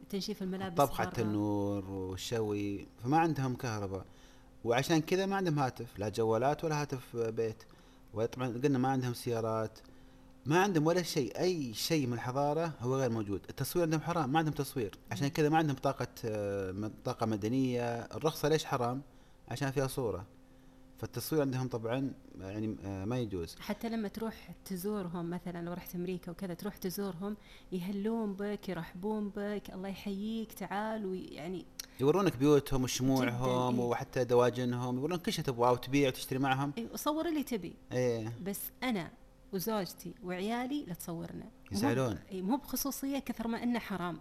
تنشيف 0.10 0.43
الملابس 0.43 0.77
طبخ 0.77 1.01
على 1.01 1.10
برا. 1.10 1.19
التنور 1.19 1.89
والشوي 1.89 2.88
فما 3.03 3.17
عندهم 3.17 3.55
كهرباء. 3.55 4.05
وعشان 4.63 5.01
كذا 5.01 5.25
ما 5.25 5.36
عندهم 5.36 5.60
هاتف 5.60 5.99
لا 5.99 6.10
جوالات 6.10 6.63
ولا 6.63 6.81
هاتف 6.81 7.15
بيت. 7.15 7.63
وطبعا 8.13 8.47
قلنا 8.47 8.77
ما 8.77 8.88
عندهم 8.88 9.13
سيارات. 9.13 9.79
ما 10.45 10.60
عندهم 10.63 10.88
ولا 10.88 11.01
شيء. 11.01 11.39
أي 11.39 11.73
شيء 11.73 12.08
من 12.08 12.13
الحضارة 12.13 12.73
هو 12.79 12.95
غير 12.95 13.10
موجود. 13.10 13.41
التصوير 13.49 13.86
عندهم 13.86 14.01
حرام 14.01 14.29
ما 14.29 14.39
عندهم 14.39 14.53
تصوير. 14.53 14.97
عشان 15.12 15.27
كذا 15.27 15.49
ما 15.49 15.58
عندهم 15.58 15.75
بطاقه 15.75 16.08
آه، 16.25 16.71
بطاقه 16.71 17.25
مدنية. 17.25 17.99
الرخصة 17.99 18.49
ليش 18.49 18.65
حرام؟ 18.65 19.01
عشان 19.47 19.71
فيها 19.71 19.88
صورة. 19.88 20.25
فالتصوير 20.97 21.41
عندهم 21.41 21.67
طبعا 21.67 22.13
يعني 22.39 22.77
آه، 22.84 23.05
ما 23.05 23.19
يجوز. 23.19 23.55
حتى 23.60 23.89
لما 23.89 24.08
تروح 24.08 24.51
تزورهم 24.65 25.29
مثلا 25.29 25.65
لو 25.65 25.73
رحت 25.73 25.95
أمريكا 25.95 26.31
وكذا 26.31 26.53
تروح 26.53 26.77
تزورهم 26.77 27.38
يهلون 27.71 28.34
بك 28.34 28.69
يرحبون 28.69 29.29
بك 29.29 29.69
الله 29.73 29.89
يحييك 29.89 30.53
تعال 30.53 31.05
ويعني 31.05 31.65
يورونك 31.99 32.38
بيوتهم 32.38 32.84
وشموعهم 32.84 33.79
إيه. 33.79 33.86
وحتى 33.86 34.23
دواجنهم 34.23 34.99
يورونك 34.99 35.21
كل 35.21 35.34
شيء 35.34 35.45
تبغاه 35.45 35.71
وتبيع 35.71 36.08
وتشتري 36.08 36.39
معهم. 36.39 36.73
إيه، 36.77 36.88
وصور 36.93 37.27
اللي 37.27 37.43
تبي. 37.43 37.75
إيه. 37.91 38.34
بس 38.43 38.62
أنا 38.84 39.12
وزوجتي 39.53 40.13
وعيالي 40.23 40.86
لا 40.86 40.93
تصورنا. 40.93 41.49
يزعلون. 41.71 42.17
إيه، 42.31 42.41
مو 42.41 42.58
بخصوصية 42.58 43.19
كثر 43.19 43.47
ما 43.47 43.63
إنه 43.63 43.79
حرام. 43.79 44.19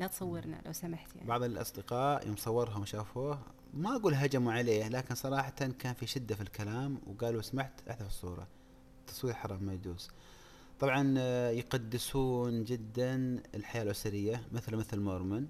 لا 0.00 0.06
تصورنا 0.06 0.62
لو 0.66 0.72
سمحت 0.72 1.16
يعني. 1.16 1.28
بعض 1.28 1.42
الأصدقاء 1.42 2.26
يوم 2.26 2.36
صورهم 2.36 2.82
وشافوه 2.82 3.38
ما 3.74 3.96
أقول 3.96 4.14
هجموا 4.14 4.52
عليه 4.52 4.88
لكن 4.88 5.14
صراحة 5.14 5.50
كان 5.50 5.94
في 5.94 6.06
شدة 6.06 6.34
في 6.34 6.40
الكلام 6.40 6.98
وقالوا 7.06 7.30
لو 7.30 7.42
سمحت 7.42 7.88
أحذف 7.90 8.06
الصورة. 8.06 8.48
التصوير 9.00 9.34
حرام 9.34 9.62
ما 9.62 9.72
يجوز. 9.72 10.08
طبعا 10.80 11.14
آه، 11.18 11.50
يقدسون 11.50 12.64
جدا 12.64 13.42
الحياة 13.54 13.82
الأسرية 13.82 14.42
مثل 14.52 14.76
مثل 14.76 15.00
مورمون 15.00 15.48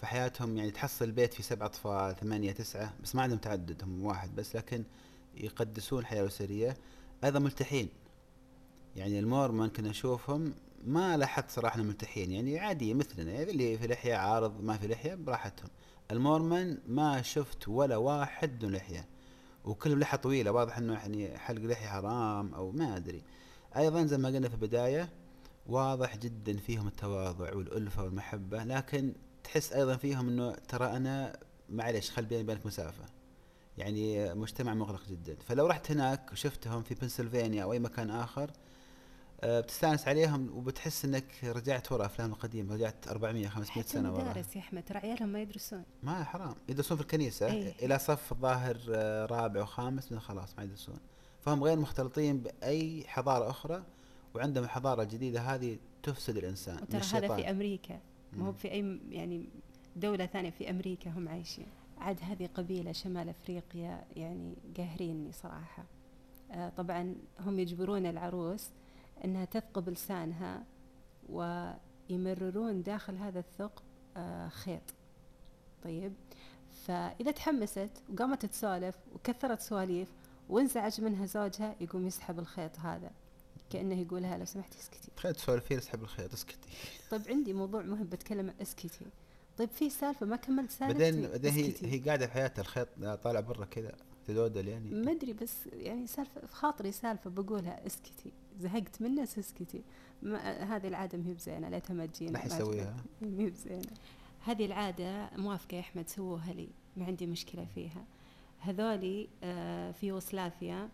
في 0.00 0.06
حياتهم 0.06 0.56
يعني 0.56 0.70
تحصل 0.70 1.04
البيت 1.04 1.34
في 1.34 1.42
سبع 1.42 1.66
أطفال 1.66 2.16
ثمانية 2.16 2.52
تسعة 2.52 2.94
بس 3.02 3.14
ما 3.14 3.22
عندهم 3.22 3.38
تعدد 3.38 3.82
هم 3.82 4.04
واحد 4.04 4.34
بس 4.34 4.56
لكن 4.56 4.84
يقدسون 5.36 5.98
الحياة 5.98 6.22
الأسرية. 6.22 6.76
أيضا 7.24 7.38
ملتحين. 7.38 7.88
يعني 8.96 9.18
المورمون 9.18 9.68
كنا 9.68 9.88
نشوفهم 9.88 10.54
ما 10.86 11.16
لاحظت 11.16 11.50
صراحة 11.50 11.76
إنهم 11.76 11.86
ملتحين 11.86 12.32
يعني 12.32 12.58
عادي 12.58 12.94
مثلنا 12.94 13.32
يعني 13.32 13.50
اللي 13.50 13.78
في 13.78 13.86
لحية 13.86 14.14
عارض 14.14 14.60
ما 14.60 14.76
في 14.76 14.88
لحية 14.88 15.14
براحتهم. 15.14 15.70
المورمون 16.10 16.78
ما 16.86 17.22
شفت 17.22 17.68
ولا 17.68 17.96
واحد 17.96 18.56
بدون 18.56 18.72
لحية 18.72 19.06
وكلهم 19.64 19.98
لحية 20.00 20.18
طويلة 20.18 20.50
واضح 20.50 20.78
إنه 20.78 20.94
يعني 20.94 21.38
حلق 21.38 21.60
لحية 21.62 21.86
حرام 21.86 22.54
أو 22.54 22.70
ما 22.72 22.96
أدري. 22.96 23.22
أيضا 23.76 24.04
زي 24.04 24.18
ما 24.18 24.28
قلنا 24.28 24.48
في 24.48 24.54
البداية 24.54 25.08
واضح 25.66 26.16
جدا 26.16 26.56
فيهم 26.56 26.86
التواضع 26.86 27.54
والألفة 27.54 28.04
والمحبة 28.04 28.64
لكن 28.64 29.12
تحس 29.44 29.72
أيضا 29.72 29.96
فيهم 29.96 30.28
إنه 30.28 30.52
ترى 30.52 30.86
أنا 30.86 31.38
معلش 31.68 32.10
خل 32.10 32.24
بيني 32.24 32.42
وبينك 32.42 32.66
مسافة. 32.66 33.04
يعني 33.78 34.34
مجتمع 34.34 34.74
مغلق 34.74 35.02
جدا. 35.08 35.36
فلو 35.48 35.66
رحت 35.66 35.90
هناك 35.90 36.32
وشفتهم 36.32 36.82
في 36.82 36.94
بنسلفانيا 36.94 37.62
أو 37.62 37.72
أي 37.72 37.78
مكان 37.78 38.10
آخر 38.10 38.50
بتستانس 39.44 40.08
عليهم 40.08 40.50
وبتحس 40.56 41.04
إنك 41.04 41.24
رجعت 41.44 41.92
ورا 41.92 42.06
أفلام 42.06 42.30
القديمة 42.30 42.74
رجعت 42.74 43.08
400 43.08 43.48
500 43.48 43.70
حتى 43.70 43.92
سنة 43.92 44.12
ورا 44.12 44.22
المدارس 44.22 44.56
يا 44.56 44.60
أحمد 44.60 44.84
ترى 44.84 44.98
عيالهم 44.98 45.28
ما 45.28 45.42
يدرسون 45.42 45.82
ما 46.02 46.24
حرام 46.24 46.54
يدرسون 46.68 46.96
في 46.96 47.02
الكنيسة 47.02 47.46
أي. 47.46 47.74
إلى 47.82 47.98
صف 47.98 48.32
الظاهر 48.32 48.78
آه، 48.90 49.26
رابع 49.26 49.62
وخامس 49.62 50.12
من 50.12 50.20
خلاص 50.20 50.58
ما 50.58 50.64
يدرسون 50.64 50.98
فهم 51.40 51.64
غير 51.64 51.78
مختلطين 51.78 52.38
بأي 52.38 53.04
حضارة 53.06 53.50
أخرى 53.50 53.82
وعندهم 54.34 54.64
الحضارة 54.64 55.02
الجديدة 55.02 55.40
هذه 55.40 55.78
تفسد 56.02 56.36
الإنسان 56.36 56.82
وترى 56.82 57.00
هذا. 57.00 57.36
في 57.36 57.50
أمريكا 57.50 58.00
ما 58.32 58.46
هو. 58.46 58.52
في 58.52 58.72
أي 58.72 59.00
يعني 59.10 59.48
دولة 59.96 60.26
ثانية 60.26 60.50
في 60.50 60.70
أمريكا 60.70 61.10
هم 61.10 61.28
عايشين 61.28 61.66
عاد 61.98 62.18
هذه 62.22 62.48
قبيلة 62.54 62.92
شمال 62.92 63.28
أفريقيا 63.28 64.04
يعني 64.16 64.54
قاهريني 64.76 65.32
صراحة 65.32 65.84
آه 66.52 66.68
طبعا 66.68 67.14
هم 67.40 67.58
يجبرون 67.58 68.06
العروس 68.06 68.70
إنها 69.24 69.44
تثقب 69.44 69.88
لسانها 69.88 70.64
ويمررون 71.28 72.82
داخل 72.82 73.16
هذا 73.16 73.38
الثقب 73.38 73.82
آه 74.16 74.48
خيط. 74.48 74.82
طيب 75.84 76.12
فإذا 76.86 77.30
تحمست 77.30 77.90
وقامت 78.12 78.46
تسولف 78.46 78.96
وكثرت 79.14 79.60
سواليف 79.60 80.08
وانزعج 80.48 81.00
منها 81.00 81.26
زوجها 81.26 81.76
يقوم 81.80 82.06
يسحب 82.06 82.38
الخيط 82.38 82.78
هذا. 82.78 83.10
كأنه 83.70 84.00
يقولها 84.00 84.38
لو 84.38 84.44
سمحتي 84.44 84.78
اسكتي. 84.78 85.10
تخيل 85.16 85.34
تسولفين 85.34 85.78
اسحب 85.78 86.02
الخيط 86.02 86.32
اسكتي. 86.32 86.68
طيب 87.10 87.22
عندي 87.28 87.52
موضوع 87.52 87.82
مهم 87.82 88.04
بتكلم 88.04 88.54
اسكتي. 88.62 89.06
طيب 89.58 89.68
في 89.68 89.90
سالفة 89.90 90.26
ما 90.26 90.36
كملت 90.36 90.70
سالفتي 90.70 90.98
بعدين 90.98 91.28
بعدين 91.28 91.52
هي. 91.52 91.74
هي 91.82 91.98
قاعدة 91.98 92.26
في 92.26 92.32
حياتها 92.32 92.62
الخيط 92.62 92.88
طالع 93.22 93.40
برا 93.40 93.64
كذا. 93.64 93.92
تدودل 94.26 94.68
يعني 94.68 94.90
ما 94.90 95.12
أدري 95.12 95.32
بس 95.32 95.66
يعني 95.72 96.06
سالفة 96.06 96.46
في 96.46 96.54
خاطري 96.54 96.92
سالفة 96.92 97.30
بقولها 97.30 97.86
اسكتي 97.86 98.32
زهقت 98.60 99.02
منها 99.02 99.24
اسكتي. 99.24 99.82
ما 100.22 100.38
هذه 100.76 100.88
العادة 100.88 101.18
ما 101.18 101.26
هي 101.26 101.34
بزينة 101.34 101.68
لا 101.68 101.78
تجينا 101.78 102.32
راح 102.32 102.46
يسويها؟ 102.46 102.96
ما 103.22 103.42
هي 103.42 103.50
بزينة. 103.50 103.92
هذه 104.44 104.66
العادة 104.66 105.30
موافقة 105.36 105.74
يا 105.74 105.80
أحمد 105.80 106.08
سووها 106.08 106.52
لي 106.52 106.68
ما 106.96 107.04
عندي 107.04 107.26
مشكلة 107.26 107.66
فيها. 107.74 108.04
هذولي 108.60 109.28
آه، 109.42 109.90
في 109.92 110.06
يوغوسلافيا 110.06 110.88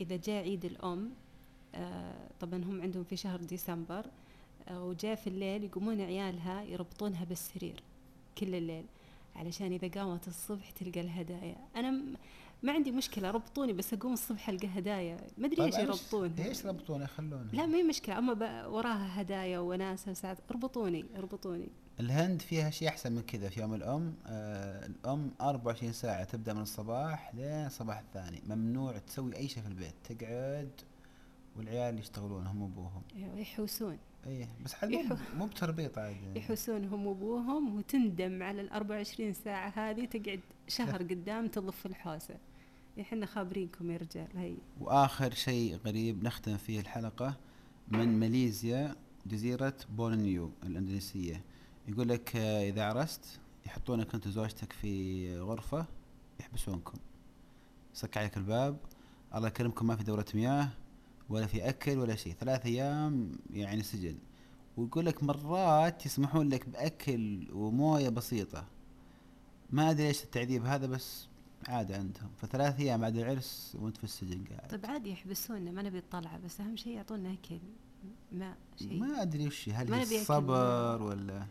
إذا 0.00 0.16
جاء 0.16 0.42
عيد 0.42 0.64
الأم 0.64 1.10
آه، 1.74 2.28
طبعا 2.40 2.64
هم 2.64 2.82
عندهم 2.82 3.04
في 3.04 3.16
شهر 3.16 3.40
ديسمبر 3.40 4.06
آه، 4.68 4.84
وجاء 4.84 5.14
في 5.14 5.26
الليل 5.26 5.64
يقومون 5.64 6.00
عيالها 6.00 6.62
يربطونها 6.62 7.24
بالسرير 7.24 7.82
كل 8.38 8.54
الليل 8.54 8.84
علشان 9.36 9.72
إذا 9.72 10.00
قامت 10.00 10.28
الصبح 10.28 10.70
تلقى 10.70 11.00
الهدايا. 11.00 11.56
أنا 11.76 12.02
ما 12.62 12.72
عندي 12.72 12.92
مشكلة 12.92 13.30
ربطوني 13.30 13.72
بس 13.72 13.94
أقوم 13.94 14.12
الصبح 14.12 14.48
ألقى 14.48 14.68
هدايا. 14.68 15.16
ما 15.38 15.46
أدري 15.46 15.56
طيب 15.56 15.66
إيش 15.66 15.74
إيش- 15.74 15.78
يربطونها 15.78 16.44
إيش 16.44 16.66
ربطونه 16.66 17.04
يخلونه 17.04 17.50
لا 17.52 17.66
ما 17.66 17.76
هي 17.78 17.82
مشكلة 17.82 18.18
أما 18.18 18.32
ب- 18.32 18.72
وراها 18.72 19.20
هدايا 19.22 19.58
وناسة 19.58 20.10
وساعات. 20.10 20.38
اربطوني 20.50 21.04
اربطوني. 21.16 21.68
الهند 22.00 22.42
فيها 22.42 22.70
شيء 22.70 22.88
أحسن 22.88 23.12
من 23.12 23.22
كذا 23.22 23.48
في 23.48 23.60
يوم 23.60 23.74
الأم. 23.74 24.14
آه 24.26 24.86
الأم 24.86 25.30
24 25.40 25.92
ساعة 25.92 26.24
تبدأ 26.24 26.52
من 26.54 26.62
الصباح 26.62 27.34
لين 27.34 27.66
الصباح 27.66 27.98
الثاني. 27.98 28.42
ممنوع 28.46 28.98
تسوي 28.98 29.36
أي 29.36 29.48
شيء 29.48 29.62
في 29.62 29.68
البيت 29.68 29.94
تقعد 30.08 30.70
والعيال 31.56 31.98
يشتغلون 31.98 32.46
هم 32.46 32.62
وأبوهم. 32.62 33.02
أيوة، 33.16 33.38
يحوسون. 33.38 33.98
إيه 34.26 34.48
بس 34.64 34.74
عاد 34.74 34.90
مو 34.90 35.00
يحو- 35.00 35.36
مو 35.38 35.46
بتربيط 35.46 35.98
عاد 35.98 36.16
يحوسون 36.36 36.84
هم 36.84 37.06
وابوهم 37.06 37.76
وتندم 37.76 38.42
على 38.42 38.60
ال 38.60 38.70
24 38.70 39.32
ساعة 39.32 39.68
هذه 39.76 40.04
تقعد 40.04 40.40
شهر 40.68 41.02
قدام 41.02 41.46
تضف 41.46 41.86
الحوسة. 41.86 42.34
إحنا 43.00 43.26
خابرينكم 43.26 43.90
يا 43.90 43.96
رجال 43.96 44.28
هي 44.36 44.54
وآخر 44.80 45.34
شيء 45.34 45.76
غريب 45.76 46.24
نختم 46.24 46.56
فيه 46.56 46.80
الحلقة 46.80 47.36
من 47.88 48.20
ماليزيا 48.20 48.94
جزيرة 49.26 49.74
بورنيو 49.96 50.50
الإندونيسية. 50.62 51.40
يقول 51.88 52.08
لك 52.08 52.36
آه، 52.36 52.68
إذا 52.68 52.84
عرست 52.84 53.40
يحطونك 53.66 54.14
أنت 54.14 54.26
وزوجتك 54.26 54.72
في 54.72 55.38
غرفة 55.40 55.86
يحبسونكم. 56.40 56.98
يسك 57.94 58.16
عليك 58.16 58.36
الباب 58.36 58.76
الله 59.34 59.48
يكرمكم 59.48 59.86
ما 59.86 59.96
في 59.96 60.04
دورة 60.04 60.26
مياه. 60.34 60.68
ولا 61.28 61.46
في 61.46 61.68
أكل 61.68 61.98
ولا 61.98 62.16
شيء. 62.16 62.34
ثلاث 62.40 62.66
أيام 62.66 63.32
يعني 63.50 63.82
سجن 63.82 64.18
ويقول 64.76 65.06
لك 65.06 65.22
مرات 65.22 66.06
يسمحون 66.06 66.48
لك 66.48 66.68
بأكل 66.68 67.46
وموية 67.52 68.08
بسيطة. 68.08 68.66
ما 69.70 69.90
أدري 69.90 70.06
إيش 70.06 70.24
التعذيب 70.24 70.64
هذا 70.64 70.86
بس 70.86 71.26
عادة 71.68 71.96
عندهم. 71.96 72.30
فثلاث 72.36 72.80
أيام 72.80 73.00
بعد 73.00 73.16
العرس 73.16 73.76
وأنت 73.80 73.96
في 73.96 74.04
السجن 74.04 74.44
قاعد. 74.44 74.70
طيب 74.70 74.86
عادي 74.86 75.10
يحبسونا 75.10 75.70
ما 75.70 75.82
نبي 75.82 75.98
الطلعة 75.98 76.38
بس 76.38 76.60
أهم 76.60 76.76
شيء 76.76 76.92
يعطونا 76.92 77.32
أكل 77.32 77.58
ماء 78.32 78.56
شيء. 78.78 79.00
ما 79.00 79.22
أدري 79.22 79.46
وش 79.46 79.68
هل 79.68 79.94
الصبر 79.94 81.02
ولا 81.02 81.46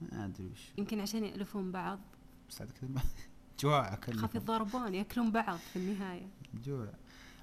ما 0.00 0.24
أدري 0.24 0.46
وش 0.46 0.72
يمكن 0.78 1.00
عشان 1.00 1.24
يألفون 1.24 1.72
بعض. 1.72 1.98
بس 2.50 2.60
عاد 2.60 2.70
كذا 2.70 2.88
جوع 3.60 3.94
كلهم 3.94 4.18
خاف 4.18 4.34
يتضاربون 4.34 4.94
يأكلون 4.94 5.30
بعض 5.30 5.58
في 5.58 5.76
النهاية. 5.78 6.28
جوع. 6.64 6.92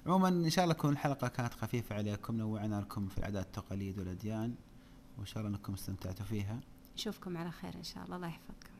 عموما 0.06 0.28
إن 0.28 0.50
شاء 0.50 0.64
الله 0.64 0.74
تكون 0.74 0.90
الحلقة 0.90 1.28
كانت 1.28 1.54
خفيفة 1.54 1.96
عليكم 1.96 2.36
نوعنا 2.36 2.80
لكم 2.80 3.08
في 3.08 3.18
العادات 3.18 3.46
والتقاليد 3.46 3.98
والأديان 3.98 4.54
وإن 5.18 5.26
شاء 5.26 5.38
الله 5.42 5.56
أنكم 5.56 5.72
استمتعتوا 5.72 6.24
فيها. 6.26 6.60
نشوفكم 6.94 7.36
على 7.36 7.50
خير 7.50 7.74
إن 7.74 7.82
شاء 7.82 8.04
الله. 8.04 8.16
الله 8.16 8.28
يحفظكم. 8.28 8.73